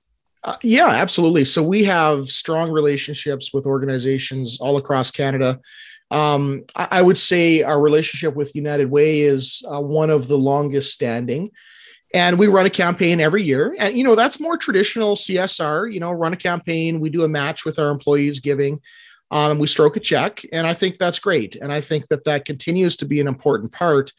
Uh, 0.43 0.57
yeah, 0.63 0.89
absolutely. 0.89 1.45
So 1.45 1.63
we 1.63 1.85
have 1.85 2.25
strong 2.25 2.73
relationships 2.73 3.55
with 3.55 3.67
organizations 3.67 4.59
all 4.61 4.79
across 4.79 5.11
Canada. 5.11 5.61
Um, 6.11 6.65
I 6.75 7.03
would 7.03 7.19
say 7.19 7.63
our 7.63 7.81
relationship 7.81 8.35
with 8.35 8.57
United 8.57 8.91
Way 8.91 9.21
is 9.21 9.63
uh, 9.71 9.81
one 9.81 10.11
of 10.11 10.27
the 10.27 10.37
longest 10.37 10.93
standing. 10.93 11.51
And 12.13 12.37
we 12.37 12.49
run 12.49 12.67
a 12.67 12.71
campaign 12.71 13.21
every 13.21 13.45
year. 13.45 13.77
And, 13.79 13.97
you 13.97 14.03
know, 14.03 14.17
that's 14.17 14.41
more 14.41 14.57
traditional 14.57 15.15
CSR, 15.15 15.93
you 15.93 16.01
know, 16.01 16.11
run 16.11 16.33
a 16.33 16.37
campaign. 16.37 16.99
We 16.99 17.11
do 17.11 17.23
a 17.23 17.29
match 17.29 17.65
with 17.65 17.79
our 17.79 17.91
employees 17.91 18.41
giving. 18.41 18.81
Um, 19.31 19.59
we 19.59 19.67
stroke 19.67 19.97
a 19.97 20.01
check. 20.01 20.43
And 20.53 20.67
I 20.67 20.75
think 20.75 20.99
that's 20.99 21.19
great. 21.19 21.57
And 21.57 21.73
I 21.73 21.81
think 21.81 22.09
that 22.09 22.25
that 22.25 22.45
continues 22.45 22.97
to 22.97 23.05
be 23.05 23.21
an 23.21 23.29
important 23.29 23.73
part 23.73 24.13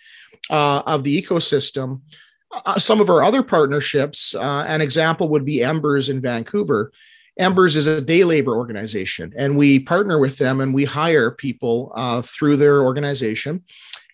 uh, 0.50 0.84
of 0.86 1.04
the 1.04 1.22
ecosystem. 1.22 2.02
Uh, 2.66 2.80
some 2.80 3.00
of 3.00 3.10
our 3.10 3.24
other 3.24 3.44
partnerships, 3.44 4.36
uh, 4.36 4.66
an 4.68 4.82
example 4.82 5.30
would 5.30 5.46
be 5.46 5.64
Embers 5.64 6.10
in 6.10 6.20
Vancouver. 6.20 6.92
Embers 7.38 7.76
is 7.76 7.88
a 7.88 8.02
day 8.02 8.24
labor 8.24 8.56
organization, 8.56 9.34
and 9.38 9.58
we 9.58 9.80
partner 9.80 10.20
with 10.20 10.38
them 10.38 10.60
and 10.60 10.74
we 10.74 10.84
hire 10.84 11.32
people 11.32 11.92
uh, 11.96 12.22
through 12.22 12.58
their 12.58 12.84
organization. 12.84 13.64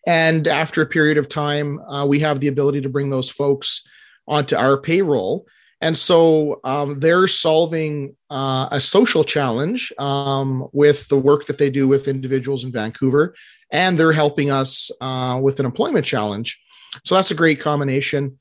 And 0.06 0.48
after 0.48 0.82
a 0.82 0.86
period 0.86 1.18
of 1.18 1.28
time, 1.28 1.80
uh, 1.80 2.06
we 2.06 2.20
have 2.20 2.40
the 2.40 2.48
ability 2.48 2.82
to 2.82 2.90
bring 2.90 3.10
those 3.10 3.30
folks 3.30 3.86
onto 4.28 4.56
our 4.56 4.78
payroll. 4.78 5.48
And 5.82 5.98
so 5.98 6.60
um, 6.64 7.00
they're 7.00 7.28
solving 7.28 8.16
uh, 8.30 8.68
a 8.72 8.82
social 8.82 9.24
challenge 9.24 9.94
um, 10.00 10.68
with 10.74 11.08
the 11.08 11.18
work 11.18 11.46
that 11.46 11.60
they 11.60 11.70
do 11.70 11.88
with 11.88 12.08
individuals 12.08 12.64
in 12.64 12.72
Vancouver, 12.72 13.36
and 13.72 13.98
they're 13.98 14.12
helping 14.12 14.50
us 14.50 14.90
uh, 15.02 15.40
with 15.42 15.60
an 15.60 15.66
employment 15.66 16.06
challenge. 16.06 16.60
So 17.04 17.16
that's 17.16 17.32
a 17.32 17.36
great 17.36 17.60
combination. 17.60 18.40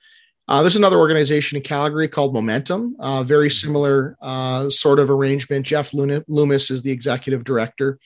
Uh, 0.49 0.63
there's 0.63 0.77
another 0.77 0.99
organization 0.99 1.57
in 1.57 1.63
Calgary 1.63 2.09
called 2.09 2.33
Momentum, 2.33 2.97
uh, 3.01 3.23
very 3.25 3.51
similar 3.51 4.17
uh, 4.23 4.71
sort 4.71 5.01
of 5.01 5.11
arrangement. 5.11 5.67
Jeff 5.67 5.93
Loomis 5.93 6.71
is 6.71 6.83
the 6.83 6.93
executive 6.93 7.45
director. 7.45 7.99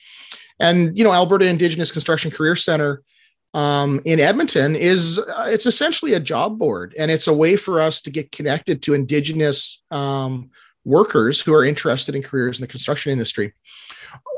And, 0.59 0.97
you 0.97 1.03
know, 1.03 1.13
Alberta 1.13 1.47
Indigenous 1.47 1.91
Construction 1.91 2.31
Career 2.31 2.55
Center 2.55 3.03
um, 3.53 4.01
in 4.05 4.19
Edmonton 4.19 4.75
is 4.75 5.19
uh, 5.19 5.47
it's 5.49 5.65
essentially 5.65 6.13
a 6.13 6.19
job 6.19 6.57
board 6.57 6.95
and 6.97 7.11
it's 7.11 7.27
a 7.27 7.33
way 7.33 7.55
for 7.55 7.81
us 7.81 8.01
to 8.01 8.09
get 8.09 8.31
connected 8.31 8.81
to 8.83 8.93
Indigenous 8.93 9.83
um, 9.91 10.49
workers 10.85 11.41
who 11.41 11.53
are 11.53 11.65
interested 11.65 12.15
in 12.15 12.23
careers 12.23 12.59
in 12.59 12.63
the 12.63 12.67
construction 12.67 13.11
industry. 13.11 13.53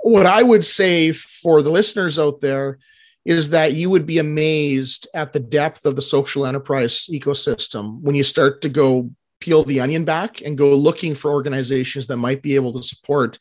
What 0.02 0.26
I 0.26 0.44
would 0.44 0.66
say 0.66 1.12
for 1.12 1.62
the 1.62 1.70
listeners 1.70 2.18
out 2.18 2.42
there 2.42 2.80
is 3.26 3.50
that 3.52 3.74
you 3.74 3.90
would 3.90 4.06
be 4.06 4.18
amazed 4.18 5.08
at 5.14 5.32
the 5.32 5.40
depth 5.40 5.86
of 5.86 5.96
the 5.96 6.02
social 6.02 6.46
enterprise 6.46 7.08
ecosystem 7.12 8.02
when 8.02 8.16
you 8.16 8.24
start 8.24 8.62
to 8.62 8.70
go 8.70 9.10
peel 9.40 9.64
the 9.64 9.80
onion 9.80 10.04
back 10.04 10.42
and 10.42 10.58
go 10.58 10.74
looking 10.74 11.14
for 11.14 11.32
organizations 11.32 12.08
that 12.08 12.18
might 12.18 12.42
be 12.42 12.56
able 12.56 12.74
to 12.74 12.84
support 12.84 13.38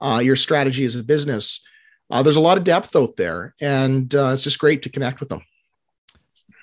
uh, 0.00 0.20
your 0.22 0.36
strategy 0.36 0.84
as 0.84 0.96
a 0.96 1.02
business. 1.02 1.64
Uh, 2.12 2.22
there's 2.22 2.36
a 2.36 2.40
lot 2.40 2.58
of 2.58 2.64
depth 2.64 2.94
out 2.94 3.16
there, 3.16 3.54
and 3.62 4.14
uh, 4.14 4.32
it's 4.34 4.42
just 4.42 4.58
great 4.58 4.82
to 4.82 4.90
connect 4.90 5.18
with 5.18 5.30
them. 5.30 5.40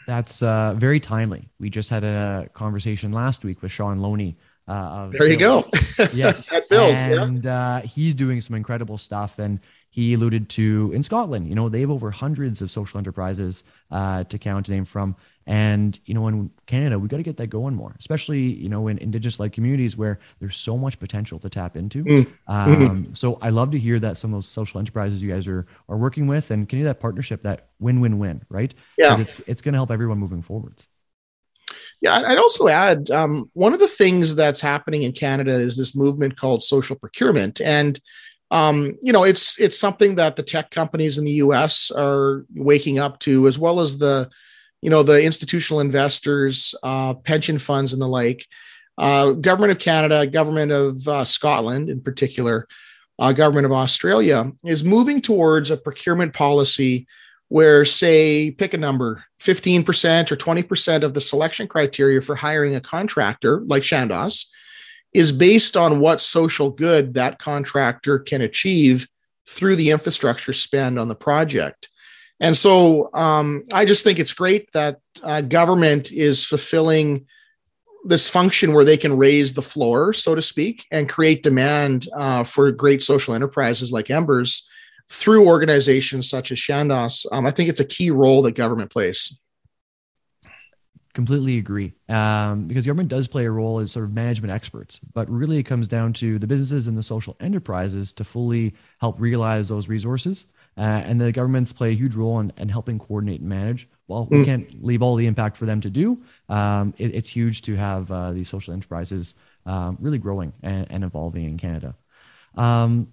That's 0.05 0.43
uh, 0.43 0.75
very 0.77 0.99
timely. 0.99 1.49
We 1.59 1.71
just 1.71 1.89
had 1.89 2.03
a 2.03 2.47
conversation 2.53 3.11
last 3.11 3.43
week 3.43 3.63
with 3.63 3.71
Sean 3.71 3.97
Loney. 3.99 4.37
Uh, 4.67 5.09
there 5.09 5.25
you 5.25 5.37
go. 5.37 5.67
yes, 6.13 6.51
and 6.71 7.43
yeah. 7.43 7.77
Uh, 7.77 7.81
he's 7.81 8.13
doing 8.13 8.39
some 8.41 8.55
incredible 8.55 8.99
stuff, 8.99 9.39
and 9.39 9.59
he 9.89 10.13
alluded 10.13 10.49
to 10.49 10.91
in 10.93 11.01
Scotland. 11.01 11.49
You 11.49 11.55
know, 11.55 11.67
they 11.67 11.81
have 11.81 11.89
over 11.89 12.11
hundreds 12.11 12.61
of 12.61 12.69
social 12.69 12.99
enterprises 12.99 13.63
uh, 13.89 14.25
to 14.25 14.37
count 14.37 14.67
to 14.67 14.71
name 14.71 14.85
from. 14.85 15.15
And, 15.49 15.99
you 16.05 16.13
know, 16.13 16.27
in 16.27 16.51
Canada, 16.67 16.99
we 16.99 17.07
got 17.07 17.17
to 17.17 17.23
get 17.23 17.37
that 17.37 17.47
going 17.47 17.73
more, 17.73 17.95
especially, 17.97 18.39
you 18.39 18.69
know, 18.69 18.87
in 18.87 18.99
indigenous 18.99 19.39
like 19.39 19.51
communities 19.51 19.97
where 19.97 20.19
there's 20.39 20.55
so 20.55 20.77
much 20.77 20.99
potential 20.99 21.39
to 21.39 21.49
tap 21.49 21.75
into. 21.75 22.03
Mm. 22.03 22.27
Um, 22.47 22.75
mm-hmm. 22.75 23.13
So 23.15 23.39
I 23.41 23.49
love 23.49 23.71
to 23.71 23.79
hear 23.79 23.99
that 23.99 24.15
some 24.15 24.31
of 24.31 24.37
those 24.37 24.47
social 24.47 24.79
enterprises 24.79 25.23
you 25.23 25.31
guys 25.31 25.47
are, 25.47 25.65
are 25.89 25.97
working 25.97 26.27
with 26.27 26.51
and 26.51 26.69
can 26.69 26.77
you 26.77 26.85
that 26.85 26.99
partnership, 26.99 27.41
that 27.41 27.69
win, 27.79 27.99
win, 27.99 28.19
win, 28.19 28.43
right? 28.49 28.75
Yeah. 28.95 29.19
It's, 29.19 29.41
it's 29.47 29.61
going 29.63 29.73
to 29.73 29.79
help 29.79 29.89
everyone 29.89 30.19
moving 30.19 30.43
forwards. 30.43 30.87
Yeah, 31.99 32.13
I'd 32.13 32.37
also 32.37 32.67
add 32.67 33.09
um, 33.09 33.49
one 33.53 33.73
of 33.73 33.79
the 33.79 33.87
things 33.87 34.35
that's 34.35 34.61
happening 34.61 35.01
in 35.01 35.13
Canada 35.13 35.53
is 35.53 35.75
this 35.75 35.95
movement 35.95 36.37
called 36.37 36.61
social 36.61 36.95
procurement, 36.95 37.59
and 37.59 37.99
um, 38.51 38.97
you 39.01 39.13
know, 39.13 39.23
it's 39.23 39.59
it's 39.59 39.77
something 39.77 40.15
that 40.15 40.35
the 40.35 40.41
tech 40.41 40.71
companies 40.71 41.17
in 41.17 41.25
the 41.25 41.33
U.S. 41.33 41.91
are 41.91 42.45
waking 42.55 42.97
up 42.97 43.19
to, 43.19 43.47
as 43.47 43.59
well 43.59 43.79
as 43.79 43.97
the, 43.97 44.29
you 44.81 44.89
know, 44.89 45.03
the 45.03 45.23
institutional 45.23 45.81
investors, 45.81 46.75
uh, 46.83 47.13
pension 47.13 47.59
funds, 47.59 47.93
and 47.93 48.01
the 48.01 48.07
like. 48.07 48.45
Uh, 48.97 49.31
government 49.31 49.71
of 49.71 49.79
Canada, 49.79 50.27
government 50.27 50.71
of 50.71 51.07
uh, 51.07 51.23
Scotland, 51.23 51.89
in 51.89 52.01
particular, 52.01 52.67
uh, 53.17 53.31
government 53.31 53.65
of 53.65 53.71
Australia, 53.71 54.51
is 54.63 54.83
moving 54.83 55.21
towards 55.21 55.71
a 55.71 55.77
procurement 55.77 56.33
policy 56.33 57.07
where, 57.49 57.83
say, 57.83 58.51
pick 58.51 58.73
a 58.73 58.77
number, 58.77 59.23
15% 59.41 60.31
or 60.31 60.35
20% 60.35 61.03
of 61.03 61.13
the 61.13 61.21
selection 61.21 61.67
criteria 61.67 62.21
for 62.21 62.35
hiring 62.35 62.75
a 62.75 62.81
contractor 62.81 63.61
like 63.61 63.83
Chandos 63.83 64.47
is 65.13 65.31
based 65.31 65.75
on 65.75 65.99
what 65.99 66.21
social 66.21 66.69
good 66.69 67.15
that 67.15 67.39
contractor 67.39 68.19
can 68.19 68.41
achieve 68.41 69.07
through 69.47 69.75
the 69.75 69.89
infrastructure 69.89 70.53
spend 70.53 70.99
on 70.99 71.07
the 71.07 71.15
project. 71.15 71.88
And 72.39 72.55
so 72.55 73.09
um, 73.13 73.65
I 73.71 73.85
just 73.85 74.03
think 74.03 74.19
it's 74.19 74.33
great 74.33 74.71
that 74.73 74.99
uh, 75.23 75.41
government 75.41 76.11
is 76.11 76.45
fulfilling 76.45 77.25
this 78.05 78.29
function 78.29 78.73
where 78.73 78.85
they 78.85 78.97
can 78.97 79.17
raise 79.17 79.53
the 79.53 79.61
floor, 79.61 80.13
so 80.13 80.35
to 80.35 80.41
speak, 80.41 80.85
and 80.91 81.09
create 81.09 81.43
demand 81.43 82.07
uh, 82.15 82.43
for 82.43 82.71
great 82.71 83.03
social 83.03 83.33
enterprises 83.33 83.91
like 83.91 84.09
Embers 84.09 84.69
through 85.09 85.47
organizations 85.47 86.29
such 86.29 86.51
as 86.51 86.57
Chandos. 86.57 87.25
Um, 87.31 87.45
I 87.45 87.51
think 87.51 87.69
it's 87.69 87.79
a 87.79 87.85
key 87.85 88.11
role 88.11 88.41
that 88.43 88.55
government 88.55 88.91
plays. 88.91 89.37
Completely 91.13 91.57
agree. 91.57 91.93
Um, 92.07 92.67
because 92.67 92.85
government 92.85 93.09
does 93.09 93.27
play 93.27 93.45
a 93.45 93.51
role 93.51 93.79
as 93.79 93.91
sort 93.91 94.05
of 94.05 94.13
management 94.13 94.53
experts 94.53 94.99
but 95.13 95.29
really 95.29 95.57
it 95.57 95.63
comes 95.63 95.87
down 95.87 96.13
to 96.13 96.39
the 96.39 96.47
businesses 96.47 96.87
and 96.87 96.97
the 96.97 97.03
social 97.03 97.35
enterprises 97.39 98.13
to 98.13 98.23
fully 98.23 98.75
help 99.01 99.19
realize 99.19 99.67
those 99.67 99.89
resources 99.89 100.45
uh, 100.79 101.03
and 101.05 101.21
the 101.21 101.31
governments 101.31 101.71
play 101.71 101.91
a 101.91 101.95
huge 101.95 102.15
role 102.15 102.39
in, 102.39 102.51
in 102.57 102.69
helping 102.69 102.97
coordinate 102.97 103.41
and 103.41 103.49
manage 103.49 103.87
well 104.07 104.27
we 104.31 104.39
mm. 104.39 104.45
can't 104.45 104.83
leave 104.83 105.01
all 105.01 105.15
the 105.15 105.27
impact 105.27 105.57
for 105.57 105.65
them 105.65 105.81
to 105.81 105.89
do 105.89 106.17
um, 106.49 106.93
it, 106.97 107.13
it's 107.13 107.29
huge 107.29 107.61
to 107.61 107.75
have 107.75 108.09
uh, 108.11 108.31
these 108.31 108.49
social 108.49 108.73
enterprises 108.73 109.35
um, 109.65 109.97
really 109.99 110.17
growing 110.17 110.51
and, 110.63 110.87
and, 110.89 111.03
evolving 111.03 111.45
in 111.45 111.57
canada 111.57 111.95
um, 112.55 113.07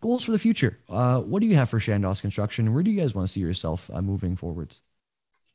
goals 0.00 0.24
for 0.24 0.32
the 0.32 0.38
future 0.38 0.78
uh, 0.90 1.20
what 1.20 1.40
do 1.40 1.46
you 1.46 1.54
have 1.54 1.70
for 1.70 1.78
Chandos 1.78 2.20
construction 2.20 2.74
where 2.74 2.82
do 2.82 2.90
you 2.90 3.00
guys 3.00 3.14
want 3.14 3.28
to 3.28 3.32
see 3.32 3.40
yourself 3.40 3.88
uh, 3.92 4.02
moving 4.02 4.36
forwards 4.36 4.80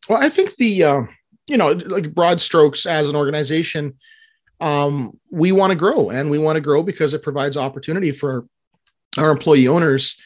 well 0.08 0.22
i 0.22 0.30
think 0.30 0.56
the 0.56 0.84
uh, 0.84 1.02
you 1.48 1.58
know, 1.58 1.70
like 1.70 2.14
broad 2.14 2.42
strokes 2.42 2.86
as 2.86 3.10
an 3.10 3.16
organization, 3.16 3.98
um, 4.60 5.18
we 5.32 5.52
want 5.52 5.72
to 5.72 5.78
grow 5.78 6.10
and 6.10 6.30
we 6.30 6.38
want 6.38 6.58
to 6.58 6.62
grow 6.62 6.84
because 6.84 7.14
it 7.14 7.24
provides 7.24 7.58
opportunity 7.58 8.12
for 8.12 8.46
our 9.18 9.32
employee 9.32 9.68
owners. 9.68 10.20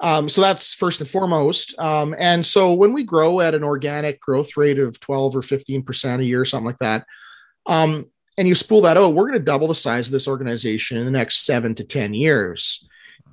Um, 0.00 0.28
so 0.28 0.42
that's 0.42 0.74
first 0.74 1.00
and 1.00 1.08
foremost. 1.08 1.78
Um, 1.78 2.14
and 2.18 2.44
so 2.44 2.74
when 2.74 2.92
we 2.92 3.02
grow 3.02 3.40
at 3.40 3.54
an 3.54 3.64
organic 3.64 4.20
growth 4.20 4.56
rate 4.56 4.78
of 4.78 5.00
12 5.00 5.36
or 5.36 5.40
15% 5.40 6.20
a 6.20 6.24
year, 6.24 6.44
something 6.44 6.66
like 6.66 6.78
that, 6.78 7.06
um, 7.66 8.06
and 8.38 8.46
you 8.46 8.54
spool 8.54 8.82
that 8.82 8.98
oh, 8.98 9.08
we're 9.08 9.28
going 9.28 9.38
to 9.38 9.44
double 9.44 9.68
the 9.68 9.74
size 9.74 10.08
of 10.08 10.12
this 10.12 10.28
organization 10.28 10.98
in 10.98 11.06
the 11.06 11.10
next 11.10 11.46
seven 11.46 11.74
to 11.74 11.84
10 11.84 12.12
years. 12.12 12.86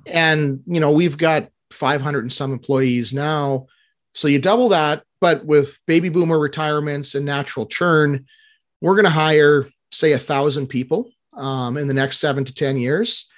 And, 0.06 0.60
you 0.66 0.80
know, 0.80 0.92
we've 0.92 1.18
got 1.18 1.50
500 1.70 2.24
and 2.24 2.32
some 2.32 2.52
employees 2.52 3.12
now. 3.12 3.66
So 4.14 4.28
you 4.28 4.38
double 4.38 4.70
that, 4.70 5.02
but 5.20 5.44
with 5.44 5.78
baby 5.86 6.08
boomer 6.08 6.38
retirements 6.38 7.14
and 7.14 7.26
natural 7.26 7.66
churn, 7.66 8.26
we're 8.80 8.94
going 8.94 9.04
to 9.04 9.10
hire, 9.10 9.66
say, 9.90 10.12
a 10.12 10.18
thousand 10.18 10.68
people 10.68 11.10
um, 11.36 11.76
in 11.76 11.88
the 11.88 11.94
next 11.94 12.18
seven 12.18 12.44
to 12.44 12.54
10 12.54 12.76
years. 12.76 13.28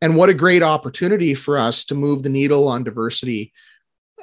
And 0.00 0.16
what 0.16 0.28
a 0.28 0.34
great 0.34 0.62
opportunity 0.62 1.34
for 1.34 1.58
us 1.58 1.84
to 1.86 1.94
move 1.94 2.22
the 2.22 2.28
needle 2.28 2.68
on 2.68 2.84
diversity. 2.84 3.52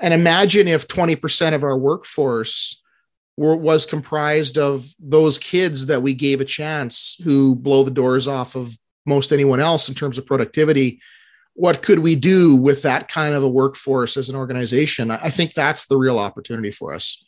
And 0.01 0.13
imagine 0.13 0.67
if 0.67 0.87
20% 0.87 1.53
of 1.53 1.63
our 1.63 1.77
workforce 1.77 2.81
were, 3.37 3.55
was 3.55 3.85
comprised 3.85 4.57
of 4.57 4.85
those 4.99 5.37
kids 5.37 5.87
that 5.87 6.01
we 6.01 6.13
gave 6.13 6.39
a 6.39 6.45
chance 6.45 7.19
who 7.23 7.55
blow 7.55 7.83
the 7.83 7.91
doors 7.91 8.27
off 8.27 8.55
of 8.55 8.77
most 9.05 9.31
anyone 9.31 9.59
else 9.59 9.89
in 9.89 9.95
terms 9.95 10.17
of 10.17 10.25
productivity 10.25 11.01
what 11.55 11.81
could 11.81 11.99
we 11.99 12.15
do 12.15 12.55
with 12.55 12.81
that 12.83 13.07
kind 13.07 13.33
of 13.33 13.41
a 13.41 13.47
workforce 13.47 14.17
as 14.17 14.29
an 14.29 14.35
organization? 14.35 15.09
I 15.09 15.29
think 15.29 15.53
that's 15.53 15.87
the 15.87 15.97
real 15.97 16.19
opportunity 16.19 16.69
for 16.69 16.93
us. 16.93 17.23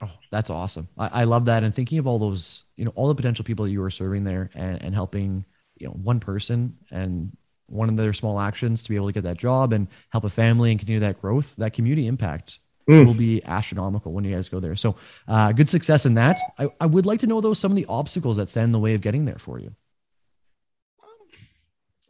Oh, 0.00 0.10
that's 0.30 0.48
awesome. 0.50 0.88
I, 0.98 1.20
I, 1.20 1.24
love 1.24 1.44
that. 1.46 1.62
And 1.62 1.74
thinking 1.74 1.98
of 1.98 2.06
all 2.06 2.18
those, 2.18 2.64
you 2.76 2.84
know, 2.84 2.92
all 2.94 3.08
the 3.08 3.14
potential 3.14 3.44
people 3.44 3.66
that 3.66 3.70
you 3.70 3.80
were 3.80 3.90
serving 3.90 4.24
there 4.24 4.50
and, 4.54 4.82
and 4.82 4.94
helping, 4.94 5.44
you 5.76 5.86
know, 5.86 5.92
one 5.92 6.18
person 6.18 6.76
and 6.90 7.36
one 7.68 7.88
of 7.88 7.96
their 7.96 8.12
small 8.12 8.40
actions 8.40 8.82
to 8.82 8.90
be 8.90 8.96
able 8.96 9.06
to 9.06 9.12
get 9.12 9.24
that 9.24 9.36
job 9.36 9.72
and 9.72 9.88
help 10.10 10.24
a 10.24 10.30
family 10.30 10.70
and 10.70 10.78
continue 10.78 11.00
that 11.00 11.20
growth, 11.20 11.54
that 11.58 11.72
community 11.72 12.06
impact 12.06 12.60
mm. 12.88 13.06
will 13.06 13.14
be 13.14 13.44
astronomical 13.44 14.12
when 14.12 14.24
you 14.24 14.34
guys 14.34 14.48
go 14.48 14.60
there. 14.60 14.76
So 14.76 14.96
uh, 15.28 15.52
good 15.52 15.68
success 15.68 16.06
in 16.06 16.14
that. 16.14 16.38
I, 16.58 16.68
I 16.80 16.86
would 16.86 17.06
like 17.06 17.20
to 17.20 17.26
know 17.26 17.40
though, 17.40 17.54
some 17.54 17.72
of 17.72 17.76
the 17.76 17.86
obstacles 17.88 18.36
that 18.36 18.48
stand 18.48 18.66
in 18.66 18.72
the 18.72 18.78
way 18.78 18.94
of 18.94 19.00
getting 19.00 19.24
there 19.24 19.38
for 19.38 19.58
you. 19.58 19.74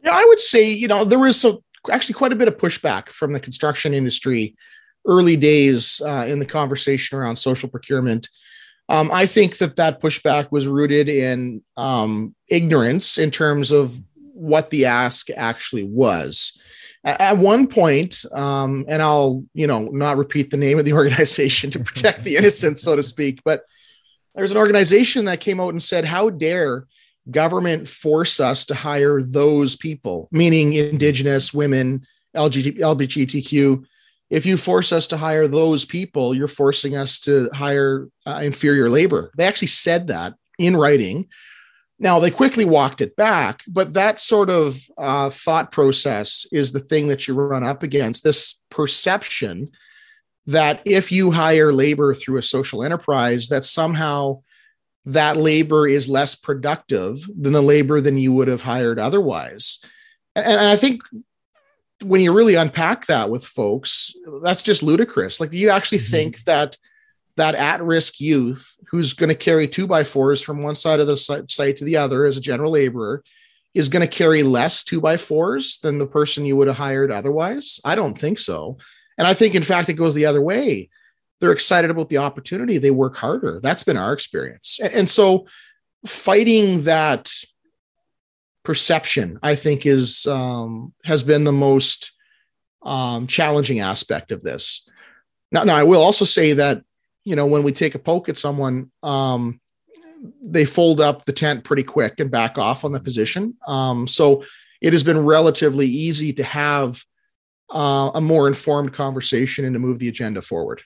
Yeah, 0.03 0.11
I 0.13 0.25
would 0.25 0.39
say, 0.39 0.69
you 0.69 0.87
know, 0.87 1.03
there 1.03 1.19
was 1.19 1.39
some, 1.41 1.59
actually 1.91 2.13
quite 2.13 2.33
a 2.33 2.35
bit 2.35 2.47
of 2.47 2.57
pushback 2.57 3.09
from 3.09 3.33
the 3.33 3.39
construction 3.39 3.93
industry 3.93 4.55
early 5.07 5.37
days 5.37 6.01
uh, 6.05 6.25
in 6.27 6.39
the 6.39 6.45
conversation 6.45 7.17
around 7.17 7.37
social 7.37 7.69
procurement. 7.69 8.29
Um, 8.89 9.09
I 9.11 9.25
think 9.25 9.57
that 9.57 9.75
that 9.77 10.01
pushback 10.01 10.51
was 10.51 10.67
rooted 10.67 11.09
in 11.09 11.61
um, 11.75 12.35
ignorance 12.49 13.17
in 13.17 13.31
terms 13.31 13.71
of 13.71 13.97
what 14.37 14.69
the 14.69 14.85
ask 14.85 15.29
actually 15.35 15.83
was. 15.83 16.59
At 17.03 17.37
one 17.37 17.67
point, 17.67 18.25
um, 18.33 18.85
and 18.87 19.01
I'll 19.01 19.43
you 19.53 19.67
know 19.67 19.85
not 19.85 20.17
repeat 20.17 20.49
the 20.49 20.57
name 20.57 20.79
of 20.79 20.85
the 20.85 20.93
organization 21.01 21.71
to 21.71 21.79
protect 21.79 22.23
the 22.23 22.35
innocent, 22.35 22.77
so 22.79 22.95
to 22.95 23.03
speak, 23.03 23.41
but 23.45 23.63
there's 24.35 24.51
an 24.51 24.57
organization 24.57 25.25
that 25.25 25.39
came 25.39 25.59
out 25.59 25.69
and 25.69 25.81
said, 25.81 26.05
"How 26.05 26.29
dare 26.29 26.85
government 27.29 27.87
force 27.87 28.39
us 28.39 28.65
to 28.65 28.75
hire 28.75 29.21
those 29.21 29.75
people, 29.75 30.29
meaning 30.31 30.73
indigenous 30.73 31.53
women, 31.53 32.05
LGBT, 32.35 32.79
LGBTQ. 32.79 33.83
If 34.29 34.45
you 34.45 34.57
force 34.57 34.91
us 34.91 35.07
to 35.07 35.17
hire 35.17 35.47
those 35.47 35.85
people, 35.85 36.33
you're 36.33 36.47
forcing 36.47 36.95
us 36.95 37.19
to 37.21 37.49
hire 37.53 38.07
uh, 38.25 38.41
inferior 38.43 38.89
labor. 38.89 39.31
They 39.37 39.45
actually 39.45 39.69
said 39.69 40.07
that 40.07 40.33
in 40.57 40.75
writing. 40.75 41.27
Now, 41.99 42.19
they 42.19 42.29
quickly 42.29 42.63
walked 42.63 43.01
it 43.01 43.15
back, 43.15 43.63
but 43.67 43.93
that 43.93 44.19
sort 44.19 44.49
of 44.49 44.79
uh, 44.97 45.31
thought 45.31 45.71
process 45.71 46.45
is 46.51 46.71
the 46.71 46.79
thing 46.79 47.07
that 47.07 47.27
you 47.27 47.33
run 47.33 47.63
up 47.63 47.81
against 47.81 48.23
this 48.23 48.61
perception 48.69 49.71
that 50.45 50.81
if 50.85 51.11
you 51.11 51.31
hire 51.31 51.73
labor 51.73 52.13
through 52.13 52.37
a 52.37 52.43
social 52.43 52.83
enterprise, 52.83 53.49
that 53.49 53.65
somehow 53.65 54.41
that 55.05 55.37
labor 55.37 55.87
is 55.87 56.07
less 56.07 56.35
productive 56.35 57.17
than 57.35 57.53
the 57.53 57.61
labor 57.61 57.99
than 57.99 58.17
you 58.17 58.31
would 58.33 58.47
have 58.47 58.61
hired 58.61 58.99
otherwise. 58.99 59.79
And, 60.35 60.45
and 60.45 60.61
I 60.61 60.75
think 60.75 61.01
when 62.03 62.21
you 62.21 62.31
really 62.31 62.55
unpack 62.55 63.07
that 63.07 63.29
with 63.29 63.43
folks, 63.43 64.13
that's 64.43 64.63
just 64.63 64.83
ludicrous. 64.83 65.39
Like, 65.39 65.49
do 65.49 65.57
you 65.57 65.69
actually 65.69 65.99
mm-hmm. 65.99 66.11
think 66.11 66.43
that 66.43 66.77
that 67.37 67.55
at-risk 67.55 68.19
youth 68.19 68.77
who's 68.89 69.13
going 69.13 69.29
to 69.29 69.35
carry 69.35 69.67
two 69.67 69.87
by 69.87 70.03
fours 70.03 70.41
from 70.41 70.63
one 70.63 70.75
side 70.75 70.99
of 70.99 71.07
the 71.07 71.17
site 71.17 71.77
to 71.77 71.85
the 71.85 71.97
other 71.97 72.25
as 72.25 72.37
a 72.37 72.41
general 72.41 72.71
laborer 72.71 73.23
is 73.73 73.89
going 73.89 74.01
to 74.01 74.17
carry 74.17 74.43
less 74.43 74.83
two 74.83 74.99
by 74.99 75.17
fours 75.17 75.79
than 75.83 75.99
the 75.99 76.07
person 76.07 76.45
you 76.45 76.55
would 76.55 76.67
have 76.67 76.77
hired 76.77 77.11
otherwise? 77.11 77.79
I 77.85 77.95
don't 77.95 78.17
think 78.17 78.39
so. 78.39 78.77
And 79.17 79.27
I 79.27 79.33
think, 79.33 79.55
in 79.55 79.63
fact, 79.63 79.89
it 79.89 79.93
goes 79.93 80.13
the 80.13 80.25
other 80.25 80.41
way. 80.41 80.89
They're 81.39 81.51
excited 81.51 81.91
about 81.91 82.09
the 82.09 82.17
opportunity. 82.17 82.77
They 82.77 82.91
work 82.91 83.15
harder. 83.15 83.59
That's 83.61 83.83
been 83.83 83.97
our 83.97 84.13
experience. 84.13 84.79
And 84.81 85.07
so 85.07 85.45
fighting 86.05 86.81
that 86.81 87.31
perception 88.63 89.39
i 89.43 89.55
think 89.55 89.85
is 89.85 90.27
um, 90.27 90.93
has 91.05 91.23
been 91.23 91.45
the 91.45 91.53
most 91.53 92.11
um, 92.83 93.25
challenging 93.25 93.79
aspect 93.79 94.31
of 94.31 94.43
this. 94.43 94.87
Now, 95.53 95.63
now 95.63 95.75
i 95.75 95.83
will 95.83 96.01
also 96.01 96.25
say 96.25 96.51
that 96.53 96.83
you 97.27 97.35
know 97.35 97.45
when 97.45 97.63
we 97.63 97.71
take 97.71 97.95
a 97.95 97.99
poke 97.99 98.29
at 98.29 98.37
someone 98.37 98.91
um, 99.03 99.59
they 100.45 100.65
fold 100.65 100.99
up 100.99 101.25
the 101.25 101.33
tent 101.33 101.63
pretty 101.63 101.83
quick 101.83 102.19
and 102.19 102.31
back 102.31 102.57
off 102.57 102.85
on 102.85 102.91
the 102.91 102.99
position 102.99 103.55
um, 103.67 104.07
so 104.07 104.43
it 104.81 104.93
has 104.93 105.03
been 105.03 105.25
relatively 105.25 105.87
easy 105.87 106.31
to 106.33 106.43
have 106.43 107.03
uh, 107.73 108.11
a 108.15 108.21
more 108.21 108.47
informed 108.47 108.93
conversation 108.93 109.65
and 109.65 109.73
to 109.73 109.79
move 109.79 109.99
the 109.99 110.07
agenda 110.07 110.41
forward 110.41 110.81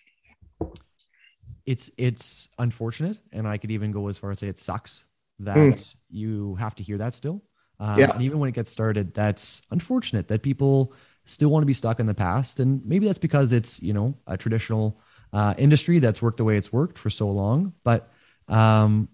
it's 1.65 1.91
it's 1.97 2.49
unfortunate, 2.57 3.17
and 3.31 3.47
I 3.47 3.57
could 3.57 3.71
even 3.71 3.91
go 3.91 4.07
as 4.07 4.17
far 4.17 4.31
as 4.31 4.39
say 4.39 4.47
it 4.47 4.59
sucks 4.59 5.05
that 5.39 5.55
mm. 5.55 5.95
you 6.09 6.55
have 6.55 6.75
to 6.75 6.83
hear 6.83 6.97
that 6.97 7.13
still. 7.13 7.43
Um, 7.79 7.97
yeah. 7.97 8.11
And 8.11 8.21
even 8.21 8.39
when 8.39 8.49
it 8.49 8.53
gets 8.53 8.69
started, 8.71 9.13
that's 9.13 9.61
unfortunate 9.71 10.27
that 10.27 10.43
people 10.43 10.93
still 11.25 11.49
want 11.49 11.63
to 11.63 11.67
be 11.67 11.73
stuck 11.73 11.99
in 11.99 12.05
the 12.05 12.13
past, 12.13 12.59
and 12.59 12.85
maybe 12.85 13.05
that's 13.05 13.19
because 13.19 13.53
it's 13.53 13.81
you 13.81 13.93
know 13.93 14.17
a 14.27 14.37
traditional 14.37 14.99
uh, 15.33 15.53
industry 15.57 15.99
that's 15.99 16.21
worked 16.21 16.37
the 16.37 16.43
way 16.43 16.57
it's 16.57 16.73
worked 16.73 16.97
for 16.97 17.09
so 17.09 17.29
long. 17.29 17.73
But 17.83 18.11
um, 18.47 19.07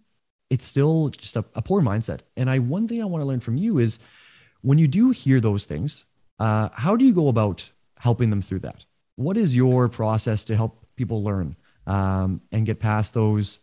it's 0.49 0.65
still 0.65 1.09
just 1.09 1.35
a, 1.35 1.45
a 1.55 1.61
poor 1.61 1.81
mindset. 1.81 2.21
And 2.35 2.49
I 2.49 2.59
one 2.59 2.87
thing 2.87 3.01
I 3.01 3.05
want 3.05 3.21
to 3.21 3.25
learn 3.25 3.39
from 3.39 3.57
you 3.57 3.77
is 3.79 3.99
when 4.61 4.77
you 4.77 4.87
do 4.87 5.11
hear 5.11 5.39
those 5.39 5.65
things, 5.65 6.05
uh, 6.39 6.69
how 6.73 6.95
do 6.95 7.05
you 7.05 7.13
go 7.13 7.27
about 7.27 7.69
helping 7.97 8.29
them 8.29 8.41
through 8.41 8.59
that? 8.59 8.85
What 9.15 9.37
is 9.37 9.55
your 9.55 9.89
process 9.89 10.45
to 10.45 10.55
help 10.55 10.85
people 10.95 11.23
learn 11.23 11.55
um, 11.85 12.41
and 12.51 12.65
get 12.65 12.79
past 12.79 13.13
those 13.13 13.59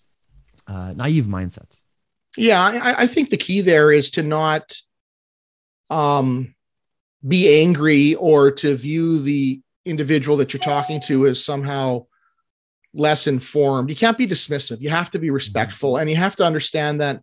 uh, 0.66 0.92
naive 0.94 1.26
mindsets? 1.26 1.80
Yeah, 2.36 2.60
I, 2.60 3.02
I, 3.02 3.06
think 3.06 3.30
the 3.30 3.36
key 3.36 3.60
there 3.60 3.92
is 3.92 4.10
to 4.12 4.22
not 4.22 4.76
um, 5.88 6.54
be 7.26 7.62
angry 7.62 8.16
or 8.16 8.50
to 8.50 8.74
view 8.74 9.20
the 9.20 9.60
individual 9.84 10.36
that 10.38 10.52
you're 10.52 10.60
talking 10.60 11.00
to 11.02 11.26
as 11.26 11.44
somehow 11.44 12.06
less 12.94 13.26
informed. 13.26 13.90
You 13.90 13.96
can't 13.96 14.16
be 14.16 14.26
dismissive. 14.26 14.80
You 14.80 14.88
have 14.90 15.10
to 15.10 15.18
be 15.18 15.30
respectful 15.30 15.96
and 15.96 16.08
you 16.08 16.16
have 16.16 16.36
to 16.36 16.44
understand 16.44 17.00
that 17.00 17.20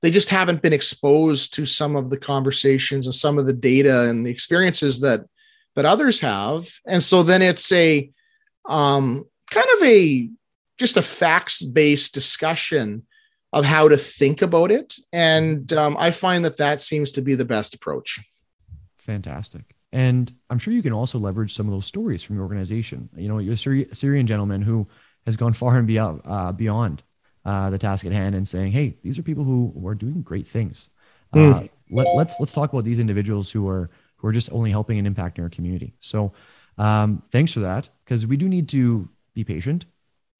they 0.00 0.10
just 0.10 0.30
haven't 0.30 0.62
been 0.62 0.72
exposed 0.72 1.54
to 1.54 1.66
some 1.66 1.94
of 1.94 2.10
the 2.10 2.18
conversations 2.18 3.06
and 3.06 3.14
some 3.14 3.38
of 3.38 3.46
the 3.46 3.52
data 3.52 4.08
and 4.08 4.26
the 4.26 4.30
experiences 4.30 5.00
that 5.00 5.24
that 5.76 5.84
others 5.84 6.20
have. 6.20 6.68
And 6.86 7.02
so 7.02 7.22
then 7.22 7.40
it's 7.40 7.70
a 7.72 8.10
um, 8.68 9.24
kind 9.50 9.66
of 9.76 9.86
a 9.86 10.28
just 10.78 10.96
a 10.96 11.02
facts 11.02 11.62
based 11.62 12.14
discussion 12.14 13.06
of 13.52 13.64
how 13.64 13.88
to 13.88 13.96
think 13.96 14.42
about 14.42 14.70
it. 14.70 14.94
And 15.12 15.72
um, 15.72 15.96
I 15.98 16.10
find 16.10 16.44
that 16.44 16.56
that 16.56 16.80
seems 16.80 17.12
to 17.12 17.22
be 17.22 17.34
the 17.34 17.44
best 17.44 17.74
approach. 17.74 18.20
Fantastic. 18.98 19.76
And 19.92 20.32
I'm 20.48 20.58
sure 20.58 20.72
you 20.72 20.82
can 20.82 20.92
also 20.92 21.18
leverage 21.18 21.54
some 21.54 21.66
of 21.66 21.72
those 21.72 21.86
stories 21.86 22.22
from 22.22 22.36
your 22.36 22.44
organization. 22.44 23.10
You 23.16 23.28
know, 23.28 23.38
you're 23.38 23.54
a 23.54 23.94
Syrian 23.94 24.26
gentleman 24.26 24.62
who 24.62 24.88
has 25.26 25.36
gone 25.36 25.52
far 25.52 25.76
and 25.76 25.86
beyond, 25.86 26.22
uh, 26.24 26.52
beyond 26.52 27.02
uh, 27.44 27.70
the 27.70 27.78
task 27.78 28.04
at 28.06 28.12
hand 28.12 28.34
and 28.34 28.46
saying, 28.46 28.72
"Hey, 28.72 28.96
these 29.02 29.18
are 29.18 29.22
people 29.22 29.44
who, 29.44 29.72
who 29.78 29.86
are 29.86 29.94
doing 29.94 30.22
great 30.22 30.46
things." 30.46 30.88
Mm. 31.34 31.64
Uh, 31.64 31.68
let, 31.90 32.06
us 32.06 32.14
let's, 32.14 32.40
let's 32.40 32.52
talk 32.52 32.72
about 32.72 32.84
these 32.84 32.98
individuals 32.98 33.50
who 33.50 33.68
are 33.68 33.90
who 34.16 34.28
are 34.28 34.32
just 34.32 34.52
only 34.52 34.70
helping 34.70 34.98
and 34.98 35.16
impacting 35.16 35.42
our 35.42 35.50
community. 35.50 35.94
So, 36.00 36.32
um, 36.78 37.22
thanks 37.30 37.52
for 37.52 37.60
that 37.60 37.88
because 38.04 38.26
we 38.26 38.36
do 38.36 38.48
need 38.48 38.68
to 38.70 39.08
be 39.34 39.44
patient, 39.44 39.84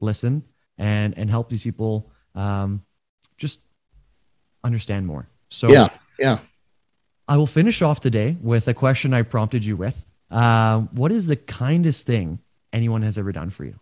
listen, 0.01 0.45
and 0.79 1.17
and 1.19 1.29
help 1.29 1.51
these 1.51 1.63
people 1.63 2.11
um, 2.35 2.83
just 3.37 3.61
understand 4.65 5.07
more. 5.07 5.29
So 5.49 5.69
yeah, 5.69 5.89
yeah. 6.19 6.39
I 7.29 7.37
will 7.37 7.47
finish 7.47 7.83
off 7.83 8.01
today 8.01 8.37
with 8.41 8.69
a 8.69 8.75
question 8.75 9.15
I 9.15 9.23
prompted 9.23 9.65
you 9.65 9.77
with. 9.77 10.05
Uh, 10.31 10.81
what 10.93 11.13
is 11.13 11.27
the 11.27 11.37
kindest 11.37 12.07
thing 12.07 12.41
anyone 12.73 13.03
has 13.03 13.19
ever 13.19 13.33
done 13.33 13.51
for 13.51 13.65
you? 13.65 13.79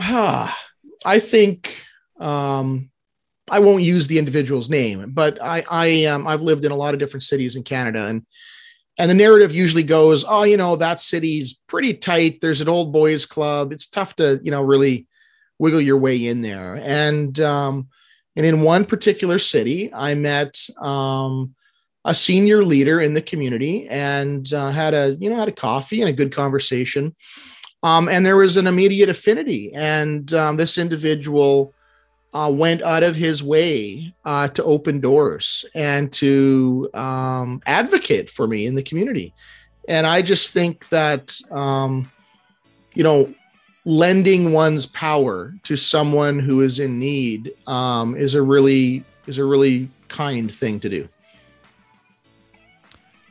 Ah, 0.00 0.56
I 1.04 1.18
think 1.20 1.84
um, 2.18 2.90
I 3.50 3.60
won't 3.60 3.82
use 3.82 4.06
the 4.06 4.18
individual's 4.18 4.68
name, 4.68 5.10
but 5.10 5.42
I, 5.42 5.64
I 5.70 6.04
um, 6.06 6.26
I've 6.26 6.42
lived 6.42 6.64
in 6.64 6.72
a 6.72 6.76
lot 6.76 6.94
of 6.94 7.00
different 7.00 7.22
cities 7.22 7.54
in 7.54 7.62
Canada, 7.62 8.06
and 8.06 8.26
and 8.98 9.08
the 9.08 9.14
narrative 9.14 9.54
usually 9.54 9.84
goes, 9.84 10.24
oh, 10.26 10.42
you 10.42 10.56
know, 10.56 10.74
that 10.76 10.98
city's 10.98 11.54
pretty 11.68 11.94
tight. 11.94 12.40
There's 12.40 12.60
an 12.60 12.68
old 12.68 12.92
boys 12.92 13.24
club. 13.26 13.72
It's 13.72 13.86
tough 13.86 14.16
to, 14.16 14.40
you 14.42 14.50
know, 14.50 14.60
really 14.60 15.06
wiggle 15.60 15.80
your 15.80 15.98
way 15.98 16.26
in 16.26 16.42
there. 16.42 16.80
And 16.82 17.38
um, 17.38 17.88
and 18.38 18.46
in 18.46 18.62
one 18.62 18.84
particular 18.84 19.36
city, 19.40 19.92
I 19.92 20.14
met 20.14 20.64
um, 20.80 21.56
a 22.04 22.14
senior 22.14 22.64
leader 22.64 23.00
in 23.00 23.12
the 23.12 23.20
community 23.20 23.88
and 23.88 24.50
uh, 24.54 24.70
had 24.70 24.94
a 24.94 25.16
you 25.18 25.28
know 25.28 25.34
had 25.34 25.48
a 25.48 25.52
coffee 25.52 26.00
and 26.00 26.08
a 26.08 26.12
good 26.12 26.32
conversation. 26.32 27.16
Um, 27.82 28.08
and 28.08 28.24
there 28.24 28.36
was 28.36 28.56
an 28.56 28.68
immediate 28.68 29.08
affinity, 29.08 29.72
and 29.74 30.32
um, 30.34 30.56
this 30.56 30.78
individual 30.78 31.74
uh, 32.32 32.50
went 32.52 32.80
out 32.82 33.02
of 33.02 33.16
his 33.16 33.42
way 33.42 34.14
uh, 34.24 34.46
to 34.48 34.62
open 34.62 35.00
doors 35.00 35.64
and 35.74 36.12
to 36.12 36.88
um, 36.94 37.60
advocate 37.66 38.30
for 38.30 38.46
me 38.46 38.66
in 38.66 38.76
the 38.76 38.82
community. 38.84 39.34
And 39.88 40.06
I 40.06 40.22
just 40.22 40.52
think 40.52 40.88
that, 40.90 41.36
um, 41.50 42.12
you 42.94 43.02
know, 43.02 43.34
lending 43.84 44.52
one's 44.52 44.86
power 44.86 45.54
to 45.62 45.76
someone 45.76 46.38
who 46.38 46.60
is 46.60 46.78
in 46.78 46.98
need 46.98 47.52
um, 47.66 48.16
is 48.16 48.34
a 48.34 48.42
really 48.42 49.04
is 49.26 49.38
a 49.38 49.44
really 49.44 49.88
kind 50.08 50.52
thing 50.52 50.80
to 50.80 50.88
do. 50.88 51.08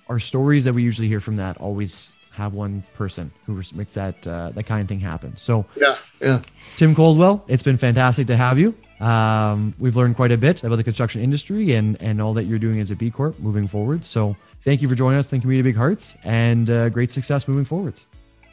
Our 0.07 0.19
stories 0.19 0.63
that 0.63 0.73
we 0.73 0.83
usually 0.83 1.07
hear 1.07 1.19
from 1.19 1.35
that 1.35 1.57
always 1.57 2.13
have 2.31 2.53
one 2.53 2.83
person 2.93 3.31
who 3.45 3.61
makes 3.73 3.95
that 3.95 4.25
uh, 4.27 4.51
that 4.51 4.65
kind 4.65 4.81
of 4.81 4.87
thing 4.87 4.99
happen. 4.99 5.35
So 5.35 5.65
yeah, 5.75 5.97
yeah. 6.21 6.41
Tim 6.77 6.95
Coldwell, 6.95 7.43
it's 7.47 7.63
been 7.63 7.77
fantastic 7.77 8.27
to 8.27 8.37
have 8.37 8.59
you. 8.59 8.75
Um, 8.99 9.73
we've 9.79 9.95
learned 9.95 10.15
quite 10.15 10.31
a 10.31 10.37
bit 10.37 10.63
about 10.63 10.77
the 10.77 10.83
construction 10.83 11.21
industry 11.21 11.73
and 11.73 12.01
and 12.01 12.21
all 12.21 12.33
that 12.35 12.45
you're 12.45 12.59
doing 12.59 12.79
as 12.79 12.91
a 12.91 12.95
B 12.95 13.09
Corp 13.09 13.37
moving 13.39 13.67
forward. 13.67 14.05
So 14.05 14.35
thank 14.61 14.81
you 14.81 14.87
for 14.87 14.95
joining 14.95 15.19
us. 15.19 15.27
Thank 15.27 15.41
you, 15.41 15.47
Community 15.47 15.69
Big 15.71 15.77
Hearts, 15.77 16.15
and 16.23 16.69
uh, 16.69 16.89
great 16.89 17.11
success 17.11 17.47
moving 17.47 17.65
forwards. 17.65 18.05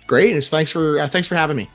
Great, 0.07 0.33
and 0.35 0.45
thanks 0.45 0.73
for 0.73 0.99
uh, 0.99 1.07
thanks 1.07 1.29
for 1.29 1.37
having 1.37 1.57
me. 1.57 1.69